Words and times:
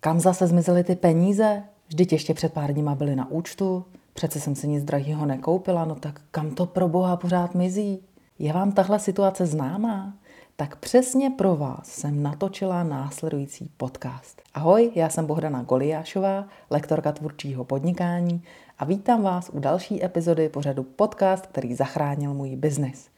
Kam 0.00 0.20
zase 0.20 0.46
zmizely 0.46 0.84
ty 0.84 0.96
peníze? 0.96 1.62
Vždyť 1.88 2.12
ještě 2.12 2.34
před 2.34 2.52
pár 2.52 2.72
dníma 2.72 2.94
byly 2.94 3.16
na 3.16 3.30
účtu. 3.30 3.84
Přece 4.14 4.40
jsem 4.40 4.54
si 4.54 4.68
nic 4.68 4.84
drahého 4.84 5.26
nekoupila, 5.26 5.84
no 5.84 5.94
tak 5.94 6.20
kam 6.30 6.50
to 6.50 6.66
pro 6.66 6.88
boha 6.88 7.16
pořád 7.16 7.54
mizí? 7.54 8.02
Je 8.38 8.52
vám 8.52 8.72
tahle 8.72 8.98
situace 8.98 9.46
známá? 9.46 10.14
Tak 10.56 10.76
přesně 10.76 11.30
pro 11.30 11.56
vás 11.56 11.86
jsem 11.86 12.22
natočila 12.22 12.82
následující 12.82 13.70
podcast. 13.76 14.42
Ahoj, 14.54 14.90
já 14.94 15.08
jsem 15.08 15.26
Bohdana 15.26 15.62
Goliášová, 15.62 16.44
lektorka 16.70 17.12
tvůrčího 17.12 17.64
podnikání 17.64 18.42
a 18.78 18.84
vítám 18.84 19.22
vás 19.22 19.50
u 19.52 19.60
další 19.60 20.04
epizody 20.04 20.48
pořadu 20.48 20.82
podcast, 20.82 21.46
který 21.46 21.74
zachránil 21.74 22.34
můj 22.34 22.56
biznis. 22.56 23.08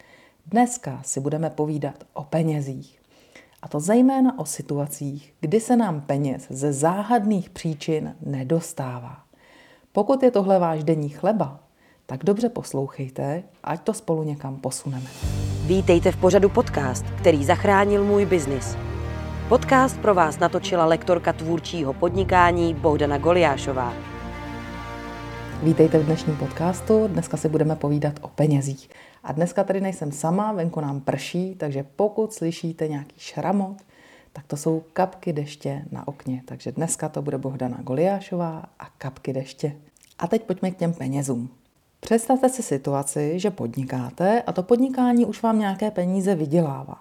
Dneska 0.47 1.01
si 1.05 1.21
budeme 1.21 1.51
povídat 1.51 2.05
o 2.13 2.25
penězích. 2.25 3.00
A 3.63 3.69
to 3.69 3.81
zejména 3.81 4.39
o 4.39 4.45
situacích, 4.45 5.35
kdy 5.41 5.61
se 5.61 5.77
nám 5.77 6.01
peněz 6.01 6.47
ze 6.51 6.73
záhadných 6.73 7.51
příčin 7.51 8.17
nedostává. 8.21 9.17
Pokud 9.93 10.23
je 10.23 10.31
tohle 10.31 10.59
váš 10.59 10.85
denní 10.85 11.09
chleba, 11.09 11.61
tak 12.07 12.25
dobře 12.25 12.49
poslouchejte, 12.49 13.43
ať 13.65 13.81
to 13.81 13.95
spolu 13.95 14.23
někam 14.23 14.57
posuneme. 14.57 15.11
Vítejte 15.67 16.13
v 16.13 16.17
pořadu 16.17 16.49
podcast, 16.49 17.05
který 17.19 17.45
zachránil 17.45 18.05
můj 18.05 18.27
biznis. 18.27 18.77
Podcast 19.49 19.99
pro 19.99 20.15
vás 20.15 20.39
natočila 20.39 20.87
lektorka 20.87 21.33
tvůrčího 21.33 21.93
podnikání 21.93 22.75
Bohdana 22.75 23.19
Goliášová. 23.19 23.95
Vítejte 25.63 25.99
v 25.99 26.07
dnešním 26.07 26.37
podcastu. 26.37 27.09
Dneska 27.09 27.37
si 27.37 27.49
budeme 27.49 27.77
povídat 27.77 28.15
o 28.21 28.29
penězích. 28.29 28.91
A 29.25 29.33
dneska 29.33 29.65
tady 29.65 29.81
nejsem 29.81 30.13
sama, 30.13 30.53
venku 30.53 30.81
nám 30.81 31.01
prší, 31.01 31.55
takže 31.55 31.85
pokud 31.97 32.33
slyšíte 32.33 32.89
nějaký 32.89 33.15
šramot, 33.19 33.77
tak 34.33 34.47
to 34.47 34.57
jsou 34.57 34.83
kapky 34.93 35.33
deště 35.33 35.85
na 35.93 36.09
okně. 36.09 36.43
Takže 36.45 36.73
dneska 36.73 37.09
to 37.09 37.23
bude 37.23 37.39
Bohdana 37.39 37.79
Goliášová 37.83 38.65
a 38.79 38.87
kapky 38.99 39.33
deště. 39.33 39.77
A 40.19 40.27
teď 40.27 40.43
pojďme 40.43 40.71
k 40.71 40.77
těm 40.77 40.93
penězům. 40.93 41.49
Představte 42.01 42.49
si 42.49 42.63
situaci, 42.63 43.39
že 43.39 43.51
podnikáte 43.51 44.43
a 44.43 44.53
to 44.53 44.63
podnikání 44.63 45.27
už 45.27 45.43
vám 45.43 45.59
nějaké 45.59 45.91
peníze 45.91 46.35
vydělává. 46.35 46.97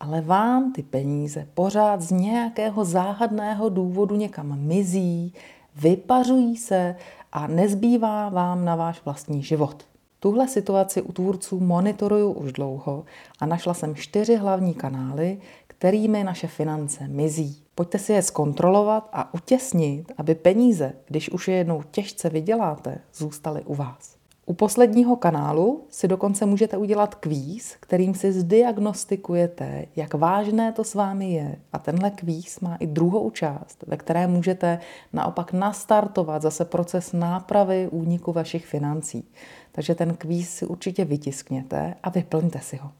Ale 0.00 0.20
vám 0.20 0.72
ty 0.72 0.82
peníze 0.82 1.46
pořád 1.54 2.02
z 2.02 2.10
nějakého 2.10 2.84
záhadného 2.84 3.68
důvodu 3.68 4.16
někam 4.16 4.60
mizí, 4.60 5.34
vypařují 5.76 6.56
se 6.56 6.96
a 7.32 7.46
nezbývá 7.46 8.28
vám 8.28 8.64
na 8.64 8.76
váš 8.76 9.04
vlastní 9.04 9.42
život. 9.42 9.89
Tuhle 10.20 10.48
situaci 10.48 11.02
u 11.02 11.12
tvůrců 11.12 11.60
monitoruju 11.60 12.32
už 12.32 12.52
dlouho 12.52 13.04
a 13.40 13.46
našla 13.46 13.74
jsem 13.74 13.94
čtyři 13.94 14.36
hlavní 14.36 14.74
kanály, 14.74 15.38
kterými 15.66 16.24
naše 16.24 16.46
finance 16.46 17.08
mizí. 17.08 17.62
Pojďte 17.74 17.98
si 17.98 18.12
je 18.12 18.22
zkontrolovat 18.22 19.08
a 19.12 19.34
utěsnit, 19.34 20.12
aby 20.16 20.34
peníze, 20.34 20.92
když 21.06 21.30
už 21.30 21.48
je 21.48 21.54
jednou 21.54 21.82
těžce 21.90 22.28
vyděláte, 22.28 22.98
zůstaly 23.14 23.62
u 23.62 23.74
vás. 23.74 24.19
U 24.46 24.54
posledního 24.54 25.16
kanálu 25.16 25.84
si 25.90 26.08
dokonce 26.08 26.46
můžete 26.46 26.76
udělat 26.76 27.14
kvíz, 27.14 27.76
kterým 27.80 28.14
si 28.14 28.32
zdiagnostikujete, 28.32 29.86
jak 29.96 30.14
vážné 30.14 30.72
to 30.72 30.84
s 30.84 30.94
vámi 30.94 31.32
je. 31.32 31.56
A 31.72 31.78
tenhle 31.78 32.10
kvíz 32.10 32.60
má 32.60 32.76
i 32.76 32.86
druhou 32.86 33.30
část, 33.30 33.84
ve 33.86 33.96
které 33.96 34.26
můžete 34.26 34.78
naopak 35.12 35.52
nastartovat 35.52 36.42
zase 36.42 36.64
proces 36.64 37.12
nápravy 37.12 37.88
úniku 37.90 38.32
vašich 38.32 38.66
financí. 38.66 39.24
Takže 39.72 39.94
ten 39.94 40.14
kvíz 40.14 40.50
si 40.50 40.66
určitě 40.66 41.04
vytiskněte 41.04 41.94
a 42.02 42.10
vyplňte 42.10 42.58
si 42.60 42.76
ho. 42.76 42.92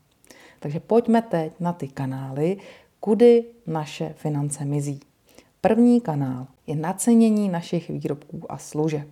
Takže 0.61 0.81
pojďme 0.81 1.23
teď 1.23 1.53
na 1.61 1.73
ty 1.73 1.89
kanály, 1.89 2.57
kudy 3.01 3.45
naše 3.67 4.15
finance 4.17 4.65
mizí. 4.65 5.01
První 5.61 6.01
kanál 6.01 6.47
je 6.67 6.77
nacenění 6.77 7.49
našich 7.49 7.89
výrobků 7.89 8.53
a 8.53 8.59
služeb. 8.59 9.09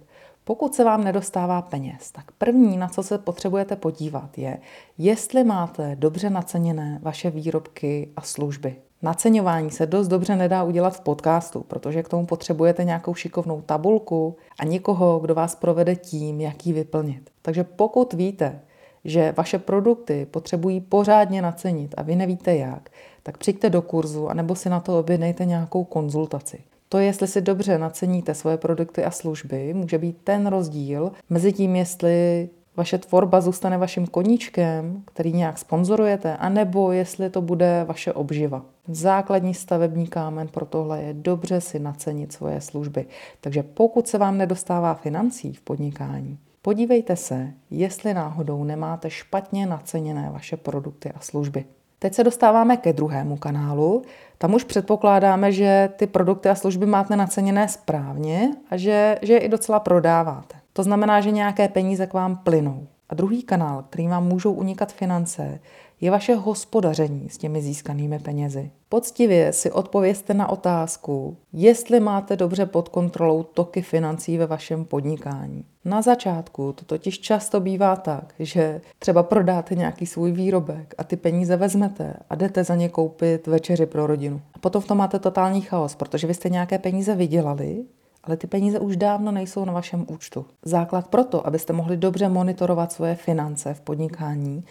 Pokud 0.48 0.74
se 0.74 0.84
vám 0.84 1.04
nedostává 1.04 1.62
peněz, 1.62 2.10
tak 2.10 2.32
první, 2.32 2.76
na 2.76 2.88
co 2.88 3.02
se 3.02 3.18
potřebujete 3.18 3.76
podívat, 3.76 4.38
je, 4.38 4.58
jestli 4.98 5.44
máte 5.44 5.96
dobře 5.96 6.30
naceněné 6.30 6.98
vaše 7.02 7.30
výrobky 7.30 8.08
a 8.16 8.22
služby. 8.22 8.76
Naceňování 9.02 9.70
se 9.70 9.86
dost 9.86 10.08
dobře 10.08 10.36
nedá 10.36 10.62
udělat 10.62 10.96
v 10.96 11.00
podcastu, 11.00 11.60
protože 11.60 12.02
k 12.02 12.08
tomu 12.08 12.26
potřebujete 12.26 12.84
nějakou 12.84 13.14
šikovnou 13.14 13.60
tabulku 13.60 14.36
a 14.60 14.64
někoho, 14.64 15.18
kdo 15.18 15.34
vás 15.34 15.54
provede 15.54 15.96
tím, 15.96 16.40
jak 16.40 16.66
ji 16.66 16.72
vyplnit. 16.72 17.30
Takže 17.42 17.64
pokud 17.64 18.12
víte, 18.12 18.60
že 19.04 19.34
vaše 19.36 19.58
produkty 19.58 20.26
potřebují 20.30 20.80
pořádně 20.80 21.42
nacenit 21.42 21.94
a 21.96 22.02
vy 22.02 22.16
nevíte 22.16 22.56
jak, 22.56 22.90
tak 23.22 23.38
přijďte 23.38 23.70
do 23.70 23.82
kurzu 23.82 24.28
anebo 24.28 24.54
si 24.54 24.68
na 24.68 24.80
to 24.80 24.98
objednejte 24.98 25.44
nějakou 25.44 25.84
konzultaci. 25.84 26.62
To, 26.88 26.98
jestli 26.98 27.26
si 27.26 27.40
dobře 27.40 27.78
naceníte 27.78 28.34
svoje 28.34 28.56
produkty 28.56 29.04
a 29.04 29.10
služby, 29.10 29.74
může 29.74 29.98
být 29.98 30.18
ten 30.24 30.46
rozdíl 30.46 31.12
mezi 31.30 31.52
tím, 31.52 31.76
jestli 31.76 32.48
vaše 32.76 32.98
tvorba 32.98 33.40
zůstane 33.40 33.78
vaším 33.78 34.06
koníčkem, 34.06 35.02
který 35.04 35.32
nějak 35.32 35.58
sponzorujete, 35.58 36.36
anebo 36.36 36.92
jestli 36.92 37.30
to 37.30 37.42
bude 37.42 37.84
vaše 37.88 38.12
obživa. 38.12 38.64
Základní 38.88 39.54
stavební 39.54 40.06
kámen 40.06 40.48
pro 40.48 40.66
tohle 40.66 41.02
je 41.02 41.14
dobře 41.14 41.60
si 41.60 41.78
nacenit 41.78 42.32
svoje 42.32 42.60
služby. 42.60 43.06
Takže 43.40 43.62
pokud 43.62 44.08
se 44.08 44.18
vám 44.18 44.38
nedostává 44.38 44.94
financí 44.94 45.52
v 45.52 45.60
podnikání, 45.60 46.38
podívejte 46.62 47.16
se, 47.16 47.50
jestli 47.70 48.14
náhodou 48.14 48.64
nemáte 48.64 49.10
špatně 49.10 49.66
naceněné 49.66 50.30
vaše 50.32 50.56
produkty 50.56 51.12
a 51.12 51.20
služby. 51.20 51.64
Teď 51.98 52.14
se 52.14 52.24
dostáváme 52.24 52.76
ke 52.76 52.92
druhému 52.92 53.36
kanálu. 53.36 54.02
Tam 54.38 54.54
už 54.54 54.64
předpokládáme, 54.64 55.52
že 55.52 55.90
ty 55.96 56.06
produkty 56.06 56.48
a 56.48 56.54
služby 56.54 56.86
máte 56.86 57.16
naceněné 57.16 57.68
správně 57.68 58.50
a 58.70 58.76
že, 58.76 59.18
že 59.22 59.32
je 59.32 59.38
i 59.38 59.48
docela 59.48 59.80
prodáváte. 59.80 60.56
To 60.72 60.82
znamená, 60.82 61.20
že 61.20 61.30
nějaké 61.30 61.68
peníze 61.68 62.06
k 62.06 62.12
vám 62.12 62.36
plynou. 62.36 62.86
A 63.08 63.14
druhý 63.14 63.42
kanál, 63.42 63.82
který 63.82 64.08
vám 64.08 64.26
můžou 64.26 64.52
unikat 64.52 64.92
finance, 64.92 65.60
je 66.00 66.10
vaše 66.10 66.34
hospodaření 66.34 67.28
s 67.28 67.38
těmi 67.38 67.62
získanými 67.62 68.18
penězi. 68.18 68.70
Poctivě 68.88 69.52
si 69.52 69.72
odpovězte 69.72 70.34
na 70.34 70.48
otázku, 70.48 71.36
jestli 71.52 72.00
máte 72.00 72.36
dobře 72.36 72.66
pod 72.66 72.88
kontrolou 72.88 73.42
toky 73.42 73.82
financí 73.82 74.38
ve 74.38 74.46
vašem 74.46 74.84
podnikání. 74.84 75.64
Na 75.84 76.02
začátku 76.02 76.72
to 76.72 76.84
totiž 76.84 77.20
často 77.20 77.60
bývá 77.60 77.96
tak, 77.96 78.34
že 78.38 78.80
třeba 78.98 79.22
prodáte 79.22 79.74
nějaký 79.74 80.06
svůj 80.06 80.32
výrobek 80.32 80.94
a 80.98 81.04
ty 81.04 81.16
peníze 81.16 81.56
vezmete 81.56 82.14
a 82.30 82.34
jdete 82.34 82.64
za 82.64 82.74
ně 82.74 82.88
koupit 82.88 83.46
večeři 83.46 83.86
pro 83.86 84.06
rodinu. 84.06 84.40
A 84.54 84.58
potom 84.58 84.82
v 84.82 84.86
tom 84.86 84.98
máte 84.98 85.18
totální 85.18 85.60
chaos, 85.60 85.94
protože 85.94 86.26
vy 86.26 86.34
jste 86.34 86.48
nějaké 86.48 86.78
peníze 86.78 87.14
vydělali, 87.14 87.84
ale 88.28 88.36
ty 88.36 88.46
peníze 88.46 88.78
už 88.78 88.96
dávno 88.96 89.32
nejsou 89.32 89.64
na 89.64 89.72
vašem 89.72 90.06
účtu. 90.08 90.46
Základ 90.64 91.08
pro 91.08 91.24
to, 91.24 91.46
abyste 91.46 91.72
mohli 91.72 91.96
dobře 91.96 92.28
monitorovat 92.28 92.92
svoje 92.92 93.14
finance 93.14 93.74
v 93.74 93.80
podnikání, 93.80 94.64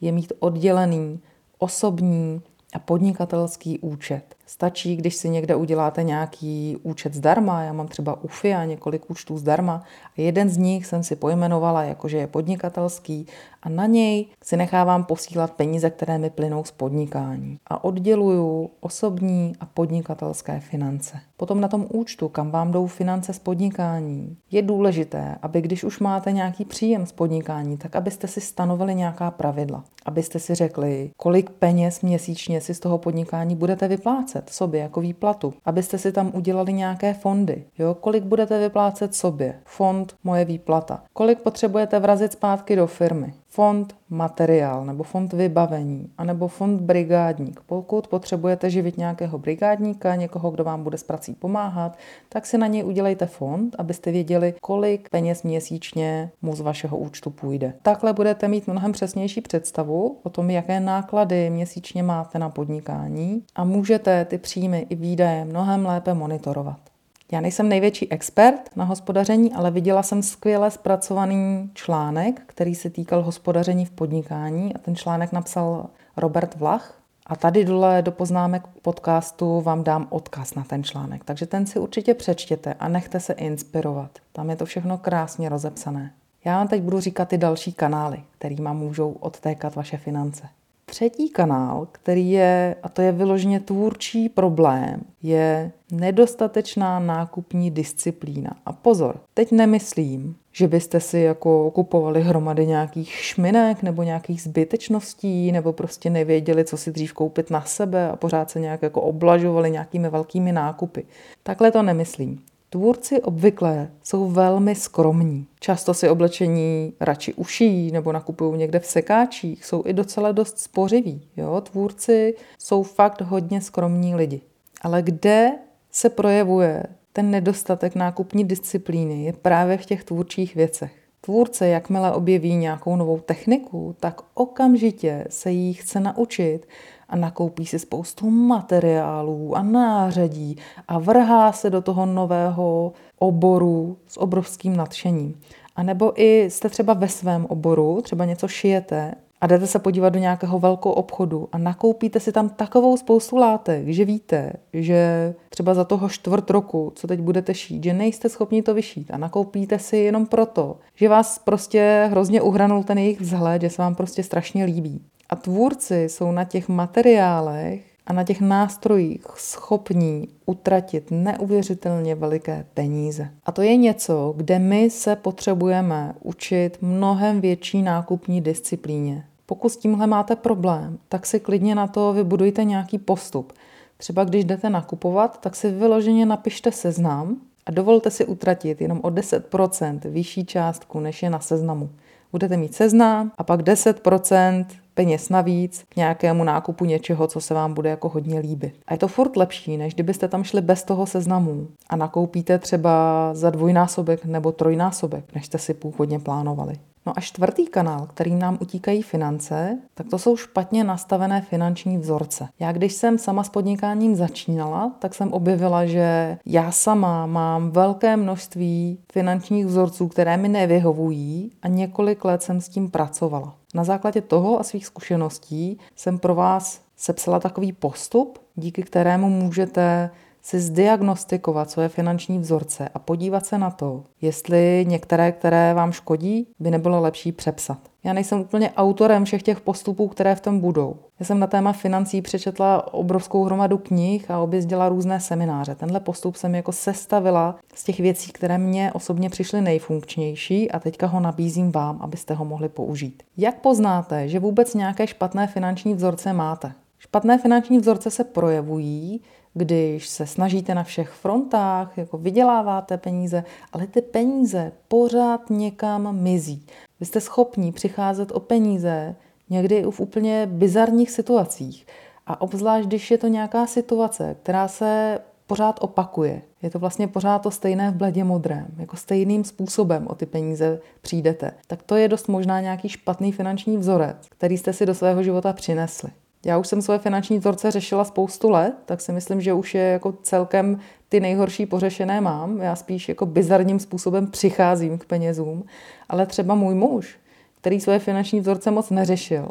je 0.00 0.12
mít 0.12 0.32
oddělený 0.38 1.20
osobní 1.58 2.42
a 2.74 2.78
podnikatelský 2.78 3.78
účet. 3.78 4.34
Stačí, 4.46 4.96
když 4.96 5.14
si 5.14 5.28
někde 5.28 5.54
uděláte 5.56 6.02
nějaký 6.02 6.76
účet 6.82 7.14
zdarma, 7.14 7.62
já 7.62 7.72
mám 7.72 7.88
třeba 7.88 8.22
UFIA 8.22 8.64
několik 8.64 9.10
účtů 9.10 9.38
zdarma 9.38 9.82
a 10.18 10.20
jeden 10.20 10.50
z 10.50 10.56
nich 10.56 10.86
jsem 10.86 11.02
si 11.02 11.16
pojmenovala 11.16 11.82
jako, 11.82 12.08
že 12.08 12.16
je 12.16 12.26
podnikatelský 12.26 13.26
a 13.64 13.68
na 13.68 13.86
něj 13.86 14.26
si 14.42 14.56
nechávám 14.56 15.04
posílat 15.04 15.50
peníze, 15.50 15.90
které 15.90 16.18
mi 16.18 16.30
plynou 16.30 16.64
z 16.64 16.70
podnikání. 16.70 17.58
A 17.66 17.84
odděluju 17.84 18.70
osobní 18.80 19.52
a 19.60 19.66
podnikatelské 19.66 20.60
finance. 20.60 21.20
Potom 21.36 21.60
na 21.60 21.68
tom 21.68 21.86
účtu, 21.92 22.28
kam 22.28 22.50
vám 22.50 22.72
jdou 22.72 22.86
finance 22.86 23.32
z 23.32 23.38
podnikání, 23.38 24.36
je 24.50 24.62
důležité, 24.62 25.36
aby 25.42 25.60
když 25.60 25.84
už 25.84 26.00
máte 26.00 26.32
nějaký 26.32 26.64
příjem 26.64 27.06
z 27.06 27.12
podnikání, 27.12 27.76
tak 27.76 27.96
abyste 27.96 28.28
si 28.28 28.40
stanovili 28.40 28.94
nějaká 28.94 29.30
pravidla. 29.30 29.84
Abyste 30.06 30.38
si 30.38 30.54
řekli, 30.54 31.10
kolik 31.16 31.50
peněz 31.50 32.00
měsíčně 32.00 32.60
si 32.60 32.74
z 32.74 32.80
toho 32.80 32.98
podnikání 32.98 33.56
budete 33.56 33.88
vyplácet 33.88 34.50
sobě 34.50 34.80
jako 34.80 35.00
výplatu, 35.00 35.54
abyste 35.64 35.98
si 35.98 36.12
tam 36.12 36.30
udělali 36.34 36.72
nějaké 36.72 37.14
fondy. 37.14 37.64
Jo? 37.78 37.94
Kolik 38.00 38.24
budete 38.24 38.58
vyplácet 38.58 39.14
sobě? 39.14 39.54
Fond 39.64 40.16
moje 40.24 40.44
výplata. 40.44 41.02
Kolik 41.12 41.38
potřebujete 41.38 41.98
vrazit 41.98 42.32
zpátky 42.32 42.76
do 42.76 42.86
firmy? 42.86 43.34
Fond 43.54 43.96
materiál 44.10 44.84
nebo 44.84 45.02
fond 45.02 45.32
vybavení, 45.32 46.10
anebo 46.18 46.48
fond 46.48 46.80
brigádník. 46.80 47.60
Pokud 47.66 48.08
potřebujete 48.08 48.70
živit 48.70 48.98
nějakého 48.98 49.38
brigádníka, 49.38 50.14
někoho, 50.14 50.50
kdo 50.50 50.64
vám 50.64 50.82
bude 50.82 50.98
s 50.98 51.02
prací 51.02 51.34
pomáhat, 51.34 51.98
tak 52.28 52.46
si 52.46 52.58
na 52.58 52.66
něj 52.66 52.84
udělejte 52.84 53.26
fond, 53.26 53.76
abyste 53.78 54.12
věděli, 54.12 54.54
kolik 54.60 55.08
peněz 55.08 55.42
měsíčně 55.42 56.30
mu 56.42 56.56
z 56.56 56.60
vašeho 56.60 56.98
účtu 56.98 57.30
půjde. 57.30 57.74
Takhle 57.82 58.12
budete 58.12 58.48
mít 58.48 58.66
mnohem 58.66 58.92
přesnější 58.92 59.40
představu 59.40 60.18
o 60.22 60.30
tom, 60.30 60.50
jaké 60.50 60.80
náklady 60.80 61.50
měsíčně 61.50 62.02
máte 62.02 62.38
na 62.38 62.50
podnikání 62.50 63.42
a 63.54 63.64
můžete 63.64 64.24
ty 64.24 64.38
příjmy 64.38 64.86
i 64.90 64.94
výdaje 64.94 65.44
mnohem 65.44 65.86
lépe 65.86 66.14
monitorovat. 66.14 66.93
Já 67.34 67.40
nejsem 67.40 67.68
největší 67.68 68.12
expert 68.12 68.70
na 68.76 68.84
hospodaření, 68.84 69.52
ale 69.52 69.70
viděla 69.70 70.02
jsem 70.02 70.22
skvěle 70.22 70.70
zpracovaný 70.70 71.70
článek, 71.74 72.42
který 72.46 72.74
se 72.74 72.90
týkal 72.90 73.22
hospodaření 73.22 73.86
v 73.86 73.90
podnikání 73.90 74.74
a 74.74 74.78
ten 74.78 74.96
článek 74.96 75.32
napsal 75.32 75.86
Robert 76.16 76.54
Vlach 76.56 76.98
A 77.26 77.36
tady 77.36 77.64
dole 77.64 78.02
do 78.02 78.12
poznámek 78.12 78.62
podcastu 78.82 79.60
vám 79.60 79.84
dám 79.84 80.06
odkaz 80.10 80.54
na 80.54 80.64
ten 80.64 80.84
článek, 80.84 81.24
takže 81.24 81.46
ten 81.46 81.66
si 81.66 81.78
určitě 81.78 82.14
přečtěte 82.14 82.74
a 82.74 82.88
nechte 82.88 83.20
se 83.20 83.32
inspirovat. 83.32 84.10
Tam 84.32 84.50
je 84.50 84.56
to 84.56 84.66
všechno 84.66 84.98
krásně 84.98 85.48
rozepsané. 85.48 86.12
Já 86.44 86.56
vám 86.56 86.68
teď 86.68 86.82
budu 86.82 87.00
říkat 87.00 87.28
ty 87.28 87.38
další 87.38 87.72
kanály, 87.72 88.22
kterými 88.38 88.68
můžou 88.72 89.12
odtékat 89.12 89.74
vaše 89.74 89.96
finance. 89.96 90.48
Třetí 90.86 91.30
kanál, 91.30 91.88
který 91.92 92.30
je, 92.30 92.76
a 92.82 92.88
to 92.88 93.02
je 93.02 93.12
vyloženě 93.12 93.60
tvůrčí 93.60 94.28
problém, 94.28 95.00
je 95.22 95.72
nedostatečná 95.92 96.98
nákupní 96.98 97.70
disciplína. 97.70 98.50
A 98.66 98.72
pozor, 98.72 99.20
teď 99.34 99.52
nemyslím, 99.52 100.36
že 100.52 100.68
byste 100.68 101.00
si 101.00 101.18
jako 101.18 101.70
kupovali 101.70 102.22
hromady 102.22 102.66
nějakých 102.66 103.10
šminek 103.10 103.82
nebo 103.82 104.02
nějakých 104.02 104.42
zbytečností, 104.42 105.52
nebo 105.52 105.72
prostě 105.72 106.10
nevěděli, 106.10 106.64
co 106.64 106.76
si 106.76 106.92
dřív 106.92 107.12
koupit 107.12 107.50
na 107.50 107.62
sebe 107.62 108.10
a 108.10 108.16
pořád 108.16 108.50
se 108.50 108.60
nějak 108.60 108.82
jako 108.82 109.00
oblažovali 109.00 109.70
nějakými 109.70 110.08
velkými 110.08 110.52
nákupy. 110.52 111.06
Takhle 111.42 111.70
to 111.72 111.82
nemyslím. 111.82 112.40
Tvůrci 112.74 113.22
obvykle 113.22 113.90
jsou 114.02 114.30
velmi 114.30 114.74
skromní. 114.74 115.46
Často 115.60 115.94
si 115.94 116.08
oblečení 116.08 116.92
radši 117.00 117.34
ušijí 117.34 117.92
nebo 117.92 118.12
nakupují 118.12 118.58
někde 118.58 118.80
v 118.80 118.86
sekáčích. 118.86 119.64
Jsou 119.64 119.82
i 119.86 119.92
docela 119.92 120.32
dost 120.32 120.58
spořiví. 120.58 121.22
Jo? 121.36 121.60
Tvůrci 121.60 122.34
jsou 122.58 122.82
fakt 122.82 123.20
hodně 123.20 123.60
skromní 123.60 124.14
lidi. 124.14 124.40
Ale 124.82 125.02
kde 125.02 125.52
se 125.90 126.10
projevuje 126.10 126.82
ten 127.12 127.30
nedostatek 127.30 127.94
nákupní 127.94 128.44
disciplíny 128.44 129.24
je 129.24 129.32
právě 129.32 129.78
v 129.78 129.86
těch 129.86 130.04
tvůrčích 130.04 130.54
věcech. 130.54 130.92
Tvůrce, 131.20 131.68
jakmile 131.68 132.12
objeví 132.12 132.56
nějakou 132.56 132.96
novou 132.96 133.18
techniku, 133.18 133.96
tak 134.00 134.20
okamžitě 134.34 135.24
se 135.30 135.50
jí 135.50 135.72
chce 135.72 136.00
naučit 136.00 136.66
a 137.08 137.16
nakoupí 137.16 137.66
si 137.66 137.78
spoustu 137.78 138.30
materiálů 138.30 139.56
a 139.56 139.62
nářadí 139.62 140.56
a 140.88 140.98
vrhá 140.98 141.52
se 141.52 141.70
do 141.70 141.80
toho 141.80 142.06
nového 142.06 142.92
oboru 143.18 143.96
s 144.08 144.20
obrovským 144.20 144.76
nadšením. 144.76 145.40
A 145.76 145.82
nebo 145.82 146.22
i 146.22 146.50
jste 146.50 146.68
třeba 146.68 146.94
ve 146.94 147.08
svém 147.08 147.46
oboru, 147.46 148.00
třeba 148.02 148.24
něco 148.24 148.48
šijete 148.48 149.14
a 149.44 149.46
jdete 149.46 149.66
se 149.66 149.78
podívat 149.78 150.08
do 150.08 150.18
nějakého 150.18 150.58
velkého 150.58 150.94
obchodu 150.94 151.48
a 151.52 151.58
nakoupíte 151.58 152.20
si 152.20 152.32
tam 152.32 152.48
takovou 152.48 152.96
spoustu 152.96 153.36
látek, 153.36 153.88
že 153.88 154.04
víte, 154.04 154.52
že 154.72 155.34
třeba 155.48 155.74
za 155.74 155.84
toho 155.84 156.08
čtvrt 156.08 156.50
roku, 156.50 156.92
co 156.94 157.06
teď 157.06 157.20
budete 157.20 157.54
šít, 157.54 157.84
že 157.84 157.92
nejste 157.92 158.28
schopni 158.28 158.62
to 158.62 158.74
vyšít 158.74 159.10
a 159.10 159.18
nakoupíte 159.18 159.78
si 159.78 159.96
jenom 159.96 160.26
proto, 160.26 160.78
že 160.94 161.08
vás 161.08 161.38
prostě 161.38 162.08
hrozně 162.10 162.42
uhranul 162.42 162.84
ten 162.84 162.98
jejich 162.98 163.20
vzhled, 163.20 163.62
že 163.62 163.70
se 163.70 163.82
vám 163.82 163.94
prostě 163.94 164.22
strašně 164.22 164.64
líbí. 164.64 165.00
A 165.30 165.36
tvůrci 165.36 166.02
jsou 166.08 166.32
na 166.32 166.44
těch 166.44 166.68
materiálech 166.68 167.94
a 168.06 168.12
na 168.12 168.24
těch 168.24 168.40
nástrojích 168.40 169.26
schopní 169.36 170.28
utratit 170.46 171.10
neuvěřitelně 171.10 172.14
veliké 172.14 172.66
peníze. 172.74 173.28
A 173.44 173.52
to 173.52 173.62
je 173.62 173.76
něco, 173.76 174.34
kde 174.36 174.58
my 174.58 174.90
se 174.90 175.16
potřebujeme 175.16 176.14
učit 176.20 176.78
mnohem 176.80 177.40
větší 177.40 177.82
nákupní 177.82 178.40
disciplíně. 178.40 179.24
Pokud 179.46 179.68
s 179.68 179.76
tímhle 179.76 180.06
máte 180.06 180.36
problém, 180.36 180.98
tak 181.08 181.26
si 181.26 181.40
klidně 181.40 181.74
na 181.74 181.86
to 181.86 182.12
vybudujte 182.12 182.64
nějaký 182.64 182.98
postup. 182.98 183.52
Třeba 183.96 184.24
když 184.24 184.44
jdete 184.44 184.70
nakupovat, 184.70 185.40
tak 185.40 185.56
si 185.56 185.70
vyloženě 185.70 186.26
napište 186.26 186.72
seznam 186.72 187.36
a 187.66 187.70
dovolte 187.70 188.10
si 188.10 188.24
utratit 188.24 188.80
jenom 188.80 189.00
o 189.02 189.10
10% 189.10 190.00
vyšší 190.04 190.44
částku, 190.44 191.00
než 191.00 191.22
je 191.22 191.30
na 191.30 191.40
seznamu. 191.40 191.90
Budete 192.32 192.56
mít 192.56 192.74
seznam 192.74 193.32
a 193.38 193.44
pak 193.44 193.60
10% 193.60 194.66
peněz 194.94 195.28
navíc 195.28 195.84
k 195.88 195.96
nějakému 195.96 196.44
nákupu 196.44 196.84
něčeho, 196.84 197.26
co 197.26 197.40
se 197.40 197.54
vám 197.54 197.74
bude 197.74 197.90
jako 197.90 198.08
hodně 198.08 198.38
líbit. 198.38 198.74
A 198.86 198.94
je 198.94 198.98
to 198.98 199.08
furt 199.08 199.36
lepší, 199.36 199.76
než 199.76 199.94
kdybyste 199.94 200.28
tam 200.28 200.44
šli 200.44 200.60
bez 200.60 200.82
toho 200.82 201.06
seznamu 201.06 201.66
a 201.88 201.96
nakoupíte 201.96 202.58
třeba 202.58 203.30
za 203.34 203.50
dvojnásobek 203.50 204.24
nebo 204.24 204.52
trojnásobek, 204.52 205.24
než 205.34 205.46
jste 205.46 205.58
si 205.58 205.74
původně 205.74 206.18
plánovali. 206.18 206.74
No 207.06 207.12
a 207.16 207.20
čtvrtý 207.20 207.66
kanál, 207.66 208.06
kterým 208.06 208.38
nám 208.38 208.58
utíkají 208.60 209.02
finance, 209.02 209.78
tak 209.94 210.06
to 210.10 210.18
jsou 210.18 210.36
špatně 210.36 210.84
nastavené 210.84 211.40
finanční 211.40 211.98
vzorce. 211.98 212.48
Já 212.60 212.72
když 212.72 212.92
jsem 212.92 213.18
sama 213.18 213.44
s 213.44 213.48
podnikáním 213.48 214.16
začínala, 214.16 214.92
tak 214.98 215.14
jsem 215.14 215.32
objevila, 215.32 215.86
že 215.86 216.38
já 216.46 216.70
sama 216.70 217.26
mám 217.26 217.70
velké 217.70 218.16
množství 218.16 218.98
finančních 219.12 219.66
vzorců, 219.66 220.08
které 220.08 220.36
mi 220.36 220.48
nevyhovují 220.48 221.50
a 221.62 221.68
několik 221.68 222.24
let 222.24 222.42
jsem 222.42 222.60
s 222.60 222.68
tím 222.68 222.90
pracovala. 222.90 223.54
Na 223.74 223.84
základě 223.84 224.20
toho 224.20 224.60
a 224.60 224.62
svých 224.62 224.86
zkušeností 224.86 225.78
jsem 225.96 226.18
pro 226.18 226.34
vás 226.34 226.80
sepsala 226.96 227.40
takový 227.40 227.72
postup, 227.72 228.38
díky 228.54 228.82
kterému 228.82 229.28
můžete 229.28 230.10
si 230.46 230.60
zdiagnostikovat 230.60 231.70
své 231.70 231.88
finanční 231.88 232.38
vzorce 232.38 232.88
a 232.94 232.98
podívat 232.98 233.46
se 233.46 233.58
na 233.58 233.70
to, 233.70 234.04
jestli 234.20 234.84
některé, 234.88 235.32
které 235.32 235.74
vám 235.74 235.92
škodí, 235.92 236.48
by 236.58 236.70
nebylo 236.70 237.00
lepší 237.00 237.32
přepsat. 237.32 237.78
Já 238.04 238.12
nejsem 238.12 238.40
úplně 238.40 238.70
autorem 238.76 239.24
všech 239.24 239.42
těch 239.42 239.60
postupů, 239.60 240.08
které 240.08 240.34
v 240.34 240.40
tom 240.40 240.60
budou. 240.60 240.96
Já 241.20 241.26
jsem 241.26 241.38
na 241.38 241.46
téma 241.46 241.72
financí 241.72 242.22
přečetla 242.22 242.94
obrovskou 242.94 243.44
hromadu 243.44 243.78
knih 243.78 244.30
a 244.30 244.38
objezdila 244.38 244.88
různé 244.88 245.20
semináře. 245.20 245.74
Tenhle 245.74 246.00
postup 246.00 246.36
jsem 246.36 246.54
jako 246.54 246.72
sestavila 246.72 247.56
z 247.74 247.84
těch 247.84 248.00
věcí, 248.00 248.32
které 248.32 248.58
mě 248.58 248.92
osobně 248.92 249.30
přišly 249.30 249.60
nejfunkčnější 249.60 250.70
a 250.70 250.78
teďka 250.78 251.06
ho 251.06 251.20
nabízím 251.20 251.72
vám, 251.72 251.98
abyste 252.00 252.34
ho 252.34 252.44
mohli 252.44 252.68
použít. 252.68 253.22
Jak 253.36 253.60
poznáte, 253.60 254.28
že 254.28 254.38
vůbec 254.40 254.74
nějaké 254.74 255.06
špatné 255.06 255.46
finanční 255.46 255.94
vzorce 255.94 256.32
máte? 256.32 256.72
Špatné 256.98 257.38
finanční 257.38 257.78
vzorce 257.78 258.10
se 258.10 258.24
projevují, 258.24 259.20
když 259.54 260.08
se 260.08 260.26
snažíte 260.26 260.74
na 260.74 260.82
všech 260.82 261.10
frontách, 261.10 261.98
jako 261.98 262.18
vyděláváte 262.18 262.96
peníze, 262.96 263.44
ale 263.72 263.86
ty 263.86 264.02
peníze 264.02 264.72
pořád 264.88 265.50
někam 265.50 266.16
mizí. 266.16 266.66
Vy 267.00 267.06
jste 267.06 267.20
schopni 267.20 267.72
přicházet 267.72 268.32
o 268.32 268.40
peníze 268.40 269.14
někdy 269.50 269.82
v 269.90 270.00
úplně 270.00 270.48
bizarních 270.50 271.10
situacích. 271.10 271.86
A 272.26 272.40
obzvlášť, 272.40 272.86
když 272.86 273.10
je 273.10 273.18
to 273.18 273.28
nějaká 273.28 273.66
situace, 273.66 274.36
která 274.42 274.68
se 274.68 275.18
pořád 275.46 275.78
opakuje. 275.82 276.42
Je 276.62 276.70
to 276.70 276.78
vlastně 276.78 277.08
pořád 277.08 277.38
to 277.38 277.50
stejné 277.50 277.90
v 277.90 277.94
bledě 277.94 278.24
modrém, 278.24 278.66
jako 278.78 278.96
stejným 278.96 279.44
způsobem 279.44 280.06
o 280.10 280.14
ty 280.14 280.26
peníze 280.26 280.80
přijdete. 281.00 281.52
Tak 281.66 281.82
to 281.82 281.96
je 281.96 282.08
dost 282.08 282.28
možná 282.28 282.60
nějaký 282.60 282.88
špatný 282.88 283.32
finanční 283.32 283.76
vzorec, 283.76 284.16
který 284.28 284.58
jste 284.58 284.72
si 284.72 284.86
do 284.86 284.94
svého 284.94 285.22
života 285.22 285.52
přinesli. 285.52 286.10
Já 286.44 286.58
už 286.58 286.66
jsem 286.66 286.82
svoje 286.82 286.98
finanční 286.98 287.38
vzorce 287.38 287.70
řešila 287.70 288.04
spoustu 288.04 288.50
let, 288.50 288.74
tak 288.86 289.00
si 289.00 289.12
myslím, 289.12 289.40
že 289.40 289.52
už 289.52 289.74
je 289.74 289.82
jako 289.82 290.12
celkem 290.22 290.78
ty 291.08 291.20
nejhorší 291.20 291.66
pořešené 291.66 292.20
mám. 292.20 292.58
Já 292.58 292.76
spíš 292.76 293.08
jako 293.08 293.26
bizarním 293.26 293.78
způsobem 293.78 294.26
přicházím 294.26 294.98
k 294.98 295.04
penězům. 295.04 295.64
Ale 296.08 296.26
třeba 296.26 296.54
můj 296.54 296.74
muž, 296.74 297.18
který 297.60 297.80
svoje 297.80 297.98
finanční 297.98 298.40
vzorce 298.40 298.70
moc 298.70 298.90
neřešil, 298.90 299.48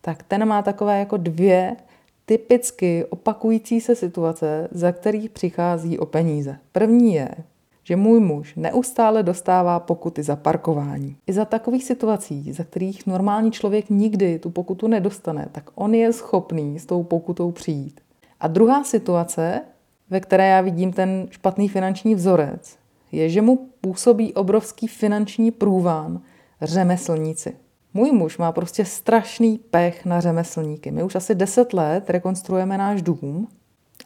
tak 0.00 0.22
ten 0.22 0.48
má 0.48 0.62
takové 0.62 0.98
jako 0.98 1.16
dvě 1.16 1.76
typicky 2.24 3.04
opakující 3.10 3.80
se 3.80 3.94
situace, 3.94 4.68
za 4.70 4.92
kterých 4.92 5.30
přichází 5.30 5.98
o 5.98 6.06
peníze. 6.06 6.56
První 6.72 7.14
je, 7.14 7.28
že 7.90 7.96
můj 7.96 8.20
muž 8.20 8.54
neustále 8.56 9.22
dostává 9.22 9.80
pokuty 9.80 10.22
za 10.22 10.36
parkování. 10.36 11.16
I 11.26 11.32
za 11.32 11.44
takových 11.44 11.84
situací, 11.84 12.52
za 12.52 12.64
kterých 12.64 13.06
normální 13.06 13.50
člověk 13.50 13.90
nikdy 13.90 14.38
tu 14.38 14.50
pokutu 14.50 14.88
nedostane, 14.88 15.48
tak 15.52 15.70
on 15.74 15.94
je 15.94 16.12
schopný 16.12 16.78
s 16.78 16.86
tou 16.86 17.02
pokutou 17.02 17.50
přijít. 17.50 18.00
A 18.40 18.48
druhá 18.48 18.84
situace, 18.84 19.60
ve 20.10 20.20
které 20.20 20.48
já 20.48 20.60
vidím 20.60 20.92
ten 20.92 21.26
špatný 21.30 21.68
finanční 21.68 22.14
vzorec, 22.14 22.76
je, 23.12 23.28
že 23.28 23.42
mu 23.42 23.68
působí 23.80 24.34
obrovský 24.34 24.86
finanční 24.86 25.50
průván 25.50 26.20
řemeslníci. 26.62 27.56
Můj 27.94 28.12
muž 28.12 28.38
má 28.38 28.52
prostě 28.52 28.84
strašný 28.84 29.58
pech 29.70 30.04
na 30.04 30.20
řemeslníky. 30.20 30.90
My 30.90 31.02
už 31.02 31.14
asi 31.14 31.34
10 31.34 31.72
let 31.72 32.10
rekonstruujeme 32.10 32.78
náš 32.78 33.02
dům 33.02 33.48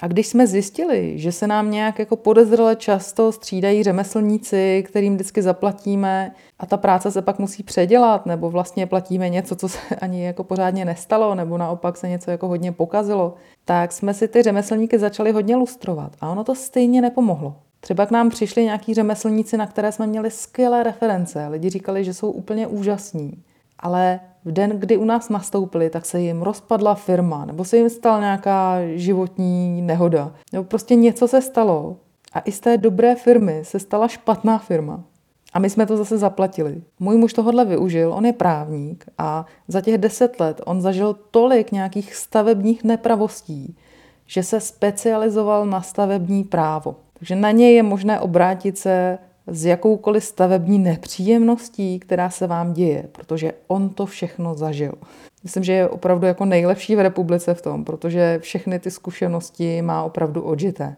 a 0.00 0.06
když 0.06 0.26
jsme 0.26 0.46
zjistili, 0.46 1.18
že 1.18 1.32
se 1.32 1.46
nám 1.46 1.70
nějak 1.70 1.98
jako 1.98 2.16
podezřele 2.16 2.76
často 2.76 3.32
střídají 3.32 3.82
řemeslníci, 3.82 4.84
kterým 4.88 5.14
vždycky 5.14 5.42
zaplatíme 5.42 6.32
a 6.58 6.66
ta 6.66 6.76
práce 6.76 7.10
se 7.10 7.22
pak 7.22 7.38
musí 7.38 7.62
předělat, 7.62 8.26
nebo 8.26 8.50
vlastně 8.50 8.86
platíme 8.86 9.28
něco, 9.28 9.56
co 9.56 9.68
se 9.68 9.78
ani 10.00 10.24
jako 10.24 10.44
pořádně 10.44 10.84
nestalo, 10.84 11.34
nebo 11.34 11.58
naopak 11.58 11.96
se 11.96 12.08
něco 12.08 12.30
jako 12.30 12.48
hodně 12.48 12.72
pokazilo, 12.72 13.34
tak 13.64 13.92
jsme 13.92 14.14
si 14.14 14.28
ty 14.28 14.42
řemeslníky 14.42 14.98
začali 14.98 15.32
hodně 15.32 15.56
lustrovat 15.56 16.12
a 16.20 16.28
ono 16.28 16.44
to 16.44 16.54
stejně 16.54 17.02
nepomohlo. 17.02 17.56
Třeba 17.80 18.06
k 18.06 18.10
nám 18.10 18.30
přišli 18.30 18.64
nějaký 18.64 18.94
řemeslníci, 18.94 19.56
na 19.56 19.66
které 19.66 19.92
jsme 19.92 20.06
měli 20.06 20.30
skvělé 20.30 20.82
reference. 20.82 21.46
Lidi 21.46 21.70
říkali, 21.70 22.04
že 22.04 22.14
jsou 22.14 22.30
úplně 22.30 22.66
úžasní. 22.66 23.42
Ale 23.78 24.20
v 24.44 24.52
den, 24.52 24.70
kdy 24.70 24.96
u 24.96 25.04
nás 25.04 25.28
nastoupili, 25.28 25.90
tak 25.90 26.06
se 26.06 26.20
jim 26.20 26.42
rozpadla 26.42 26.94
firma, 26.94 27.44
nebo 27.44 27.64
se 27.64 27.76
jim 27.76 27.90
stala 27.90 28.20
nějaká 28.20 28.78
životní 28.94 29.82
nehoda, 29.82 30.32
nebo 30.52 30.64
prostě 30.64 30.94
něco 30.94 31.28
se 31.28 31.42
stalo 31.42 31.96
a 32.32 32.40
i 32.40 32.52
z 32.52 32.60
té 32.60 32.78
dobré 32.78 33.14
firmy 33.14 33.60
se 33.62 33.78
stala 33.78 34.08
špatná 34.08 34.58
firma. 34.58 35.04
A 35.52 35.58
my 35.58 35.70
jsme 35.70 35.86
to 35.86 35.96
zase 35.96 36.18
zaplatili. 36.18 36.82
Můj 37.00 37.16
muž 37.16 37.32
tohle 37.32 37.64
využil, 37.64 38.12
on 38.12 38.26
je 38.26 38.32
právník 38.32 39.04
a 39.18 39.46
za 39.68 39.80
těch 39.80 39.98
deset 39.98 40.40
let 40.40 40.60
on 40.66 40.80
zažil 40.80 41.16
tolik 41.30 41.72
nějakých 41.72 42.14
stavebních 42.14 42.84
nepravostí, 42.84 43.76
že 44.26 44.42
se 44.42 44.60
specializoval 44.60 45.66
na 45.66 45.82
stavební 45.82 46.44
právo. 46.44 46.96
Takže 47.18 47.36
na 47.36 47.50
něj 47.50 47.74
je 47.74 47.82
možné 47.82 48.20
obrátit 48.20 48.78
se 48.78 49.18
s 49.46 49.64
jakoukoliv 49.64 50.24
stavební 50.24 50.78
nepříjemností, 50.78 51.98
která 51.98 52.30
se 52.30 52.46
vám 52.46 52.72
děje, 52.72 53.08
protože 53.12 53.52
on 53.66 53.88
to 53.88 54.06
všechno 54.06 54.54
zažil. 54.54 54.92
Myslím, 55.44 55.64
že 55.64 55.72
je 55.72 55.88
opravdu 55.88 56.26
jako 56.26 56.44
nejlepší 56.44 56.96
v 56.96 57.00
republice 57.00 57.54
v 57.54 57.62
tom, 57.62 57.84
protože 57.84 58.38
všechny 58.42 58.78
ty 58.78 58.90
zkušenosti 58.90 59.82
má 59.82 60.02
opravdu 60.04 60.42
odžité. 60.42 60.96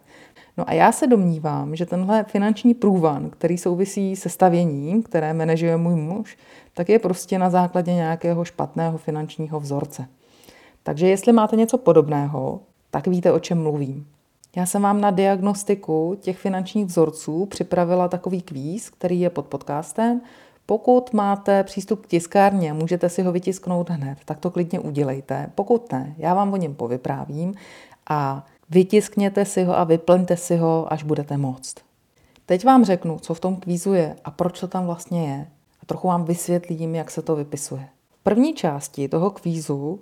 No 0.57 0.69
a 0.69 0.73
já 0.73 0.93
se 0.93 1.07
domnívám, 1.07 1.77
že 1.77 1.87
tenhle 1.87 2.25
finanční 2.25 2.75
průvan, 2.75 3.31
který 3.31 3.59
souvisí 3.59 4.17
se 4.17 4.29
stavěním, 4.29 5.03
které 5.03 5.35
manažuje 5.35 5.77
můj 5.77 5.95
muž, 5.95 6.37
tak 6.75 6.89
je 6.89 6.99
prostě 6.99 7.39
na 7.39 7.51
základě 7.51 7.95
nějakého 7.95 8.45
špatného 8.45 8.99
finančního 8.99 9.61
vzorce. 9.61 10.07
Takže 10.83 11.09
jestli 11.09 11.33
máte 11.33 11.57
něco 11.57 11.79
podobného, 11.79 12.61
tak 12.91 13.07
víte, 13.07 13.33
o 13.33 13.41
čem 13.41 13.63
mluvím. 13.63 14.07
Já 14.57 14.67
jsem 14.67 14.83
vám 14.83 15.01
na 15.01 15.11
diagnostiku 15.11 16.19
těch 16.21 16.39
finančních 16.39 16.87
vzorců 16.87 17.47
připravila 17.47 18.09
takový 18.09 18.43
kvíz, 18.43 18.91
který 18.91 19.21
je 19.21 19.31
pod 19.31 19.47
podcastem. 19.47 20.21
Pokud 20.67 21.13
máte 21.13 21.65
přístup 21.65 22.07
k 22.07 22.09
tiskárně, 22.09 22.73
můžete 22.73 23.09
si 23.09 23.23
ho 23.23 23.33
vytisknout 23.33 23.91
hned, 23.91 24.19
tak 24.25 24.39
to 24.39 24.51
klidně 24.51 24.81
udělejte. 24.81 25.51
Pokud 25.55 25.93
ne, 25.93 26.15
já 26.19 26.35
vám 26.35 26.53
o 26.53 26.57
něm 26.57 26.75
povyprávím 26.75 27.55
a 28.11 28.47
vytiskněte 28.71 29.45
si 29.45 29.65
ho 29.65 29.79
a 29.79 29.85
vyplňte 29.85 30.37
si 30.37 30.57
ho, 30.57 30.93
až 30.93 31.03
budete 31.03 31.37
moct. 31.37 31.75
Teď 32.47 32.65
vám 32.65 32.85
řeknu, 32.85 33.19
co 33.19 33.35
v 33.35 33.41
tom 33.41 33.57
kvízu 33.57 33.95
je 33.95 34.17
a 34.25 34.31
proč 34.31 34.61
to 34.61 34.69
tam 34.69 34.87
vlastně 34.87 35.29
je. 35.29 35.47
A 35.83 35.87
trochu 35.87 36.09
vám 36.09 36.25
vysvětlím, 36.25 36.95
jak 36.95 37.11
se 37.11 37.23
to 37.23 37.37
vypisuje. 37.37 37.89
V 38.21 38.23
první 38.23 38.55
části 38.55 39.09
toho 39.09 39.31
kvízu 39.31 40.01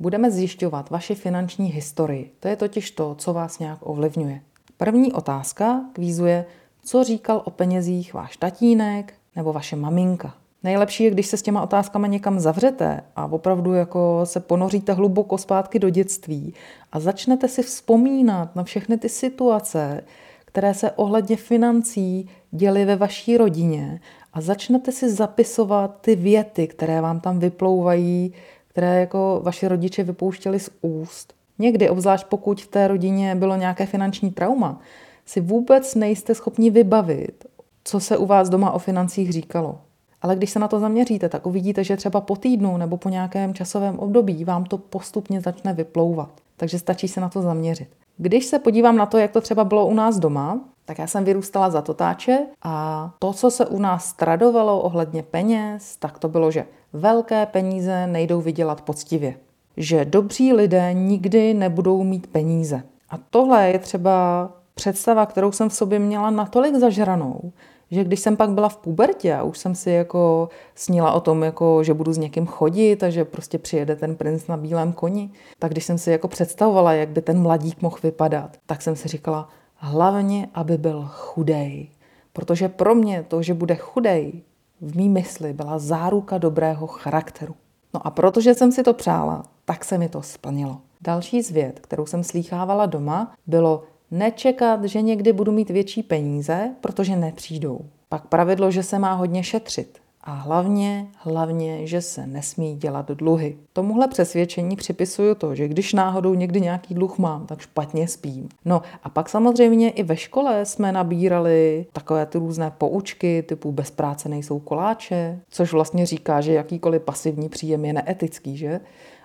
budeme 0.00 0.30
zjišťovat 0.30 0.90
vaši 0.90 1.14
finanční 1.14 1.66
historii. 1.66 2.32
To 2.40 2.48
je 2.48 2.56
totiž 2.56 2.90
to, 2.90 3.14
co 3.14 3.32
vás 3.32 3.58
nějak 3.58 3.78
ovlivňuje. 3.80 4.40
První 4.76 5.12
otázka 5.12 5.84
kvízu 5.92 6.26
je, 6.26 6.44
co 6.84 7.04
říkal 7.04 7.42
o 7.44 7.50
penězích 7.50 8.14
váš 8.14 8.36
tatínek 8.36 9.14
nebo 9.36 9.52
vaše 9.52 9.76
maminka. 9.76 10.34
Nejlepší 10.62 11.04
je, 11.04 11.10
když 11.10 11.26
se 11.26 11.36
s 11.36 11.42
těma 11.42 11.62
otázkama 11.62 12.06
někam 12.06 12.40
zavřete 12.40 13.00
a 13.16 13.26
opravdu 13.26 13.72
jako 13.72 14.20
se 14.24 14.40
ponoříte 14.40 14.92
hluboko 14.92 15.38
zpátky 15.38 15.78
do 15.78 15.90
dětství 15.90 16.54
a 16.92 17.00
začnete 17.00 17.48
si 17.48 17.62
vzpomínat 17.62 18.56
na 18.56 18.64
všechny 18.64 18.98
ty 18.98 19.08
situace, 19.08 20.04
které 20.44 20.74
se 20.74 20.90
ohledně 20.90 21.36
financí 21.36 22.28
děly 22.50 22.84
ve 22.84 22.96
vaší 22.96 23.36
rodině 23.36 24.00
a 24.32 24.40
začnete 24.40 24.92
si 24.92 25.10
zapisovat 25.10 25.98
ty 26.00 26.16
věty, 26.16 26.66
které 26.66 27.00
vám 27.00 27.20
tam 27.20 27.38
vyplouvají 27.38 28.34
které 28.70 29.00
jako 29.00 29.40
vaši 29.44 29.68
rodiče 29.68 30.02
vypouštěli 30.02 30.60
z 30.60 30.70
úst. 30.82 31.34
Někdy, 31.58 31.90
obzvlášť 31.90 32.26
pokud 32.26 32.60
v 32.60 32.66
té 32.66 32.88
rodině 32.88 33.34
bylo 33.34 33.56
nějaké 33.56 33.86
finanční 33.86 34.30
trauma, 34.30 34.80
si 35.26 35.40
vůbec 35.40 35.94
nejste 35.94 36.34
schopni 36.34 36.70
vybavit, 36.70 37.44
co 37.84 38.00
se 38.00 38.16
u 38.16 38.26
vás 38.26 38.48
doma 38.48 38.70
o 38.70 38.78
financích 38.78 39.32
říkalo. 39.32 39.78
Ale 40.22 40.36
když 40.36 40.50
se 40.50 40.58
na 40.58 40.68
to 40.68 40.80
zaměříte, 40.80 41.28
tak 41.28 41.46
uvidíte, 41.46 41.84
že 41.84 41.96
třeba 41.96 42.20
po 42.20 42.36
týdnu 42.36 42.76
nebo 42.76 42.96
po 42.96 43.08
nějakém 43.08 43.54
časovém 43.54 43.98
období 43.98 44.44
vám 44.44 44.64
to 44.64 44.78
postupně 44.78 45.40
začne 45.40 45.72
vyplouvat. 45.72 46.30
Takže 46.56 46.78
stačí 46.78 47.08
se 47.08 47.20
na 47.20 47.28
to 47.28 47.42
zaměřit. 47.42 47.88
Když 48.16 48.46
se 48.46 48.58
podívám 48.58 48.96
na 48.96 49.06
to, 49.06 49.18
jak 49.18 49.30
to 49.30 49.40
třeba 49.40 49.64
bylo 49.64 49.86
u 49.86 49.94
nás 49.94 50.18
doma, 50.18 50.60
tak 50.90 50.98
já 50.98 51.06
jsem 51.06 51.24
vyrůstala 51.24 51.70
za 51.70 51.82
totáče 51.82 52.38
a 52.62 53.10
to, 53.18 53.32
co 53.32 53.50
se 53.50 53.66
u 53.66 53.78
nás 53.78 54.12
tradovalo 54.12 54.80
ohledně 54.80 55.22
peněz, 55.22 55.96
tak 55.96 56.18
to 56.18 56.28
bylo, 56.28 56.50
že 56.50 56.64
velké 56.92 57.46
peníze 57.46 58.06
nejdou 58.06 58.40
vydělat 58.40 58.80
poctivě. 58.80 59.34
Že 59.76 60.04
dobří 60.04 60.52
lidé 60.52 60.92
nikdy 60.92 61.54
nebudou 61.54 62.02
mít 62.04 62.26
peníze. 62.26 62.82
A 63.10 63.18
tohle 63.30 63.70
je 63.70 63.78
třeba 63.78 64.48
představa, 64.74 65.26
kterou 65.26 65.52
jsem 65.52 65.68
v 65.68 65.74
sobě 65.74 65.98
měla 65.98 66.30
natolik 66.30 66.74
zažranou, 66.74 67.52
že 67.90 68.04
když 68.04 68.20
jsem 68.20 68.36
pak 68.36 68.50
byla 68.50 68.68
v 68.68 68.76
pubertě 68.76 69.34
a 69.34 69.42
už 69.42 69.58
jsem 69.58 69.74
si 69.74 69.90
jako 69.90 70.48
snila 70.74 71.12
o 71.12 71.20
tom, 71.20 71.42
jako, 71.42 71.84
že 71.84 71.94
budu 71.94 72.12
s 72.12 72.18
někým 72.18 72.46
chodit 72.46 73.02
a 73.02 73.10
že 73.10 73.24
prostě 73.24 73.58
přijede 73.58 73.96
ten 73.96 74.16
princ 74.16 74.46
na 74.46 74.56
bílém 74.56 74.92
koni, 74.92 75.30
tak 75.58 75.70
když 75.70 75.84
jsem 75.84 75.98
si 75.98 76.10
jako 76.10 76.28
představovala, 76.28 76.92
jak 76.92 77.08
by 77.08 77.22
ten 77.22 77.42
mladík 77.42 77.82
mohl 77.82 77.96
vypadat, 78.02 78.56
tak 78.66 78.82
jsem 78.82 78.96
si 78.96 79.08
říkala, 79.08 79.48
hlavně, 79.80 80.48
aby 80.54 80.78
byl 80.78 81.08
chudej. 81.08 81.88
Protože 82.32 82.68
pro 82.68 82.94
mě 82.94 83.24
to, 83.28 83.42
že 83.42 83.54
bude 83.54 83.76
chudej, 83.76 84.32
v 84.80 84.96
mý 84.96 85.08
mysli 85.08 85.52
byla 85.52 85.78
záruka 85.78 86.38
dobrého 86.38 86.86
charakteru. 86.86 87.54
No 87.94 88.06
a 88.06 88.10
protože 88.10 88.54
jsem 88.54 88.72
si 88.72 88.82
to 88.82 88.94
přála, 88.94 89.42
tak 89.64 89.84
se 89.84 89.98
mi 89.98 90.08
to 90.08 90.22
splnilo. 90.22 90.80
Další 91.00 91.42
zvěd, 91.42 91.80
kterou 91.80 92.06
jsem 92.06 92.24
slýchávala 92.24 92.86
doma, 92.86 93.34
bylo 93.46 93.82
nečekat, 94.10 94.84
že 94.84 95.02
někdy 95.02 95.32
budu 95.32 95.52
mít 95.52 95.70
větší 95.70 96.02
peníze, 96.02 96.70
protože 96.80 97.16
nepřijdou. 97.16 97.80
Pak 98.08 98.26
pravidlo, 98.26 98.70
že 98.70 98.82
se 98.82 98.98
má 98.98 99.12
hodně 99.12 99.44
šetřit. 99.44 99.98
A 100.24 100.32
hlavně, 100.32 101.06
hlavně, 101.16 101.86
že 101.86 102.02
se 102.02 102.26
nesmí 102.26 102.76
dělat 102.76 103.10
dluhy. 103.10 103.56
Tomuhle 103.72 104.08
přesvědčení 104.08 104.76
připisuju 104.76 105.34
to, 105.34 105.54
že 105.54 105.68
když 105.68 105.92
náhodou 105.92 106.34
někdy 106.34 106.60
nějaký 106.60 106.94
dluh 106.94 107.18
mám, 107.18 107.46
tak 107.46 107.60
špatně 107.60 108.08
spím. 108.08 108.48
No 108.64 108.82
a 109.02 109.08
pak 109.08 109.28
samozřejmě 109.28 109.90
i 109.90 110.02
ve 110.02 110.16
škole 110.16 110.64
jsme 110.64 110.92
nabírali 110.92 111.86
takové 111.92 112.26
ty 112.26 112.38
různé 112.38 112.72
poučky 112.78 113.42
typu 113.42 113.72
bez 113.72 113.90
práce 113.90 114.28
nejsou 114.28 114.58
koláče, 114.58 115.40
což 115.50 115.72
vlastně 115.72 116.06
říká, 116.06 116.40
že 116.40 116.52
jakýkoliv 116.52 117.02
pasivní 117.02 117.48
příjem 117.48 117.84
je 117.84 117.92
neetický, 117.92 118.56
že? 118.56 118.80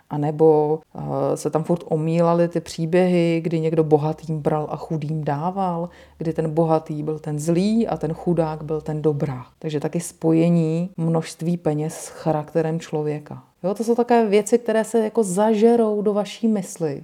A 0.10 0.18
nebo 0.18 0.80
uh, 0.94 1.04
se 1.36 1.50
tam 1.50 1.64
furt 1.64 1.84
omílaly 1.86 2.48
ty 2.48 2.60
příběhy, 2.60 3.42
kdy 3.44 3.60
někdo 3.60 3.84
bohatým 3.84 4.40
bral 4.40 4.68
a 4.70 4.78
chudým 4.78 5.24
dával, 5.24 5.90
kdy 6.18 6.34
ten 6.34 6.54
bohatý 6.54 7.04
byl 7.04 7.20
ten 7.20 7.40
zlý 7.40 7.88
a 7.88 7.98
ten 7.98 8.14
chudák 8.14 8.64
byl 8.64 8.82
ten 8.82 9.02
dobrá. 9.02 9.46
Takže 9.60 9.80
taky 9.80 10.00
spojení 10.00 10.90
množství 10.98 11.58
peněz 11.58 11.94
s 11.94 12.08
charakterem 12.08 12.80
člověka. 12.80 13.44
Jo, 13.64 13.74
to 13.74 13.84
jsou 13.84 13.96
také 13.96 14.26
věci, 14.26 14.58
které 14.58 14.84
se 14.84 15.00
jako 15.00 15.24
zažerou 15.24 16.02
do 16.02 16.14
vaší 16.14 16.48
mysli 16.48 17.04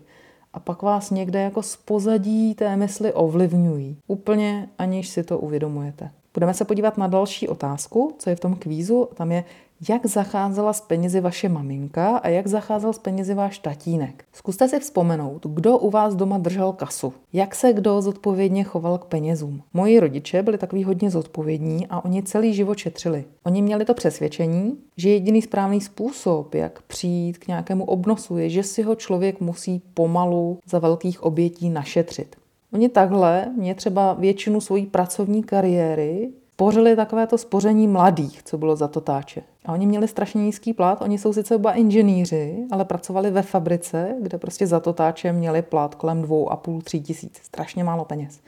a 0.54 0.60
pak 0.60 0.82
vás 0.82 1.12
někde 1.12 1.42
jako 1.42 1.62
z 1.62 1.76
pozadí 1.76 2.56
té 2.56 2.76
mysli 2.76 3.14
ovlivňují. 3.14 3.98
Úplně 4.08 4.70
aniž 4.78 5.10
si 5.10 5.24
to 5.24 5.40
uvědomujete. 5.40 6.10
Budeme 6.34 6.54
se 6.54 6.66
podívat 6.66 6.98
na 6.98 7.08
další 7.08 7.48
otázku, 7.48 8.16
co 8.20 8.30
je 8.30 8.36
v 8.36 8.40
tom 8.40 8.56
kvízu. 8.56 9.08
Tam 9.14 9.32
je, 9.32 9.44
jak 9.90 10.06
zacházela 10.06 10.74
s 10.74 10.82
penězi 10.82 11.22
vaše 11.22 11.50
maminka 11.50 12.18
a 12.18 12.28
jak 12.28 12.48
zacházel 12.48 12.94
s 12.94 13.00
penězi 13.00 13.34
váš 13.34 13.60
tatínek. 13.60 14.26
Zkuste 14.34 14.68
si 14.68 14.80
vzpomenout, 14.80 15.46
kdo 15.46 15.78
u 15.78 15.90
vás 15.90 16.16
doma 16.16 16.38
držel 16.38 16.74
kasu, 16.74 17.14
jak 17.34 17.56
se 17.56 17.74
kdo 17.74 18.02
zodpovědně 18.02 18.64
choval 18.64 18.98
k 18.98 19.06
penězům. 19.06 19.62
Moji 19.74 20.00
rodiče 20.00 20.44
byli 20.44 20.58
takový 20.58 20.84
hodně 20.84 21.10
zodpovědní 21.10 21.88
a 21.90 22.06
oni 22.06 22.24
celý 22.24 22.54
život 22.54 22.78
šetřili. 22.78 23.26
Oni 23.46 23.62
měli 23.62 23.86
to 23.86 23.94
přesvědčení, 23.94 24.78
že 24.98 25.10
jediný 25.10 25.42
správný 25.42 25.82
způsob, 25.82 26.56
jak 26.56 26.82
přijít 26.82 27.38
k 27.38 27.48
nějakému 27.48 27.86
obnosu, 27.86 28.38
je, 28.38 28.50
že 28.50 28.64
si 28.64 28.84
ho 28.84 28.96
člověk 28.96 29.40
musí 29.40 29.82
pomalu 29.94 30.60
za 30.66 30.80
velkých 30.80 31.24
obětí 31.24 31.70
našetřit. 31.70 32.36
Oni 32.74 32.90
takhle 32.90 33.52
mě 33.58 33.76
třeba 33.76 34.14
většinu 34.14 34.62
svojí 34.62 34.86
pracovní 34.86 35.44
kariéry 35.44 36.30
spořili 36.62 36.96
takovéto 36.96 37.38
spoření 37.38 37.88
mladých, 37.88 38.44
co 38.44 38.58
bylo 38.58 38.76
za 38.76 38.88
totáče. 38.88 39.42
A 39.66 39.74
oni 39.74 39.88
měli 39.88 40.08
strašně 40.08 40.44
nízký 40.44 40.74
plat, 40.74 41.02
oni 41.02 41.18
jsou 41.18 41.34
sice 41.34 41.56
oba 41.56 41.74
inženýři, 41.74 42.66
ale 42.72 42.86
pracovali 42.86 43.32
ve 43.32 43.42
fabrice, 43.42 44.16
kde 44.20 44.38
prostě 44.38 44.68
za 44.68 44.80
totáče 44.80 45.34
měli 45.34 45.62
plat 45.62 45.96
kolem 45.96 46.22
dvou 46.22 46.52
a 46.52 46.56
půl, 46.56 46.82
tří 46.82 47.02
tisíc, 47.02 47.40
strašně 47.44 47.84
málo 47.84 48.06
peněz. 48.06 48.40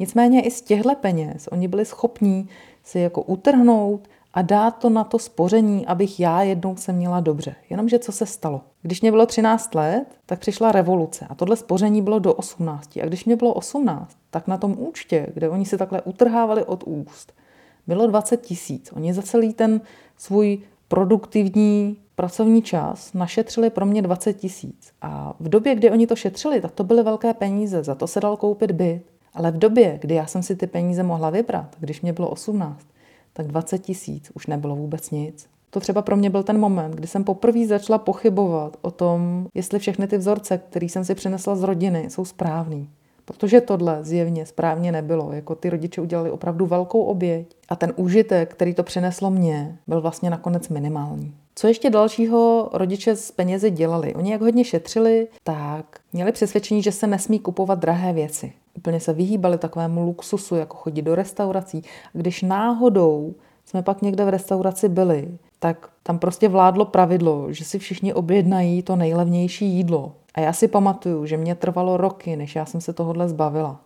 Nicméně 0.00 0.42
i 0.42 0.50
z 0.50 0.62
těchto 0.62 0.94
peněz 0.94 1.48
oni 1.52 1.68
byli 1.68 1.84
schopní 1.84 2.48
si 2.84 2.98
jako 2.98 3.22
utrhnout 3.22 4.08
a 4.34 4.42
dát 4.42 4.70
to 4.70 4.90
na 4.90 5.04
to 5.04 5.18
spoření, 5.18 5.86
abych 5.86 6.20
já 6.20 6.42
jednou 6.42 6.76
se 6.76 6.92
měla 6.92 7.20
dobře. 7.20 7.54
Jenomže 7.70 7.98
co 7.98 8.12
se 8.12 8.26
stalo? 8.26 8.60
Když 8.82 9.00
mě 9.00 9.10
bylo 9.10 9.26
13 9.26 9.74
let, 9.74 10.06
tak 10.26 10.38
přišla 10.38 10.72
revoluce 10.72 11.26
a 11.30 11.34
tohle 11.34 11.56
spoření 11.56 12.02
bylo 12.02 12.18
do 12.18 12.34
18. 12.34 12.96
A 12.96 13.06
když 13.06 13.24
mě 13.24 13.36
bylo 13.36 13.54
18, 13.54 14.16
tak 14.30 14.48
na 14.48 14.56
tom 14.56 14.76
účtě, 14.78 15.26
kde 15.34 15.48
oni 15.48 15.66
si 15.66 15.78
takhle 15.78 16.02
utrhávali 16.02 16.64
od 16.64 16.84
úst, 16.86 17.32
bylo 17.86 18.06
20 18.06 18.36
tisíc. 18.36 18.92
Oni 18.92 19.14
za 19.14 19.22
celý 19.22 19.54
ten 19.54 19.80
svůj 20.16 20.58
produktivní 20.88 21.96
pracovní 22.14 22.62
čas 22.62 23.12
našetřili 23.12 23.70
pro 23.70 23.86
mě 23.86 24.02
20 24.02 24.32
tisíc. 24.32 24.92
A 25.02 25.34
v 25.40 25.48
době, 25.48 25.74
kdy 25.74 25.90
oni 25.90 26.06
to 26.06 26.16
šetřili, 26.16 26.60
tak 26.60 26.72
to 26.72 26.84
byly 26.84 27.02
velké 27.02 27.34
peníze, 27.34 27.82
za 27.82 27.94
to 27.94 28.06
se 28.06 28.20
dal 28.20 28.36
koupit 28.36 28.72
byt. 28.72 29.02
Ale 29.34 29.50
v 29.50 29.58
době, 29.58 29.98
kdy 30.00 30.14
já 30.14 30.26
jsem 30.26 30.42
si 30.42 30.56
ty 30.56 30.66
peníze 30.66 31.02
mohla 31.02 31.30
vybrat, 31.30 31.76
když 31.78 32.00
mě 32.00 32.12
bylo 32.12 32.30
18, 32.30 32.86
tak 33.32 33.46
20 33.46 33.78
tisíc 33.78 34.30
už 34.34 34.46
nebylo 34.46 34.76
vůbec 34.76 35.10
nic. 35.10 35.46
To 35.70 35.80
třeba 35.80 36.02
pro 36.02 36.16
mě 36.16 36.30
byl 36.30 36.42
ten 36.42 36.58
moment, 36.58 36.94
kdy 36.94 37.06
jsem 37.06 37.24
poprvé 37.24 37.66
začala 37.66 37.98
pochybovat 37.98 38.76
o 38.82 38.90
tom, 38.90 39.46
jestli 39.54 39.78
všechny 39.78 40.06
ty 40.06 40.18
vzorce, 40.18 40.58
které 40.58 40.86
jsem 40.86 41.04
si 41.04 41.14
přinesla 41.14 41.56
z 41.56 41.62
rodiny, 41.62 42.10
jsou 42.10 42.24
správný. 42.24 42.90
Protože 43.32 43.60
tohle 43.60 43.98
zjevně 44.04 44.46
správně 44.46 44.92
nebylo. 44.92 45.32
Jako 45.32 45.54
ty 45.54 45.70
rodiče 45.70 46.00
udělali 46.00 46.30
opravdu 46.30 46.66
velkou 46.66 47.02
oběť 47.02 47.56
a 47.68 47.76
ten 47.76 47.92
užitek, 47.96 48.50
který 48.54 48.74
to 48.74 48.82
přineslo 48.82 49.30
mně, 49.30 49.78
byl 49.86 50.00
vlastně 50.00 50.30
nakonec 50.30 50.68
minimální. 50.68 51.34
Co 51.54 51.66
ještě 51.68 51.90
dalšího 51.90 52.70
rodiče 52.72 53.16
s 53.16 53.30
penězi 53.30 53.70
dělali? 53.70 54.14
Oni 54.14 54.32
jak 54.32 54.40
hodně 54.40 54.64
šetřili, 54.64 55.28
tak 55.44 56.00
měli 56.12 56.32
přesvědčení, 56.32 56.82
že 56.82 56.92
se 56.92 57.06
nesmí 57.06 57.38
kupovat 57.38 57.78
drahé 57.78 58.12
věci. 58.12 58.52
Úplně 58.76 59.00
se 59.00 59.12
vyhýbali 59.12 59.58
takovému 59.58 60.02
luxusu, 60.02 60.56
jako 60.56 60.76
chodit 60.76 61.02
do 61.02 61.14
restaurací. 61.14 61.82
A 62.14 62.18
když 62.18 62.42
náhodou 62.42 63.34
jsme 63.64 63.82
pak 63.82 64.02
někde 64.02 64.24
v 64.24 64.28
restauraci 64.28 64.88
byli, 64.88 65.28
tak 65.58 65.88
tam 66.02 66.18
prostě 66.18 66.48
vládlo 66.48 66.84
pravidlo, 66.84 67.52
že 67.52 67.64
si 67.64 67.78
všichni 67.78 68.14
objednají 68.14 68.82
to 68.82 68.96
nejlevnější 68.96 69.66
jídlo. 69.66 70.12
A 70.34 70.40
já 70.40 70.52
si 70.52 70.68
pamatuju, 70.68 71.26
že 71.26 71.36
mě 71.36 71.54
trvalo 71.54 71.96
roky, 71.96 72.36
než 72.36 72.56
já 72.56 72.66
jsem 72.66 72.80
se 72.80 72.92
tohohle 72.92 73.28
zbavila. 73.28 73.80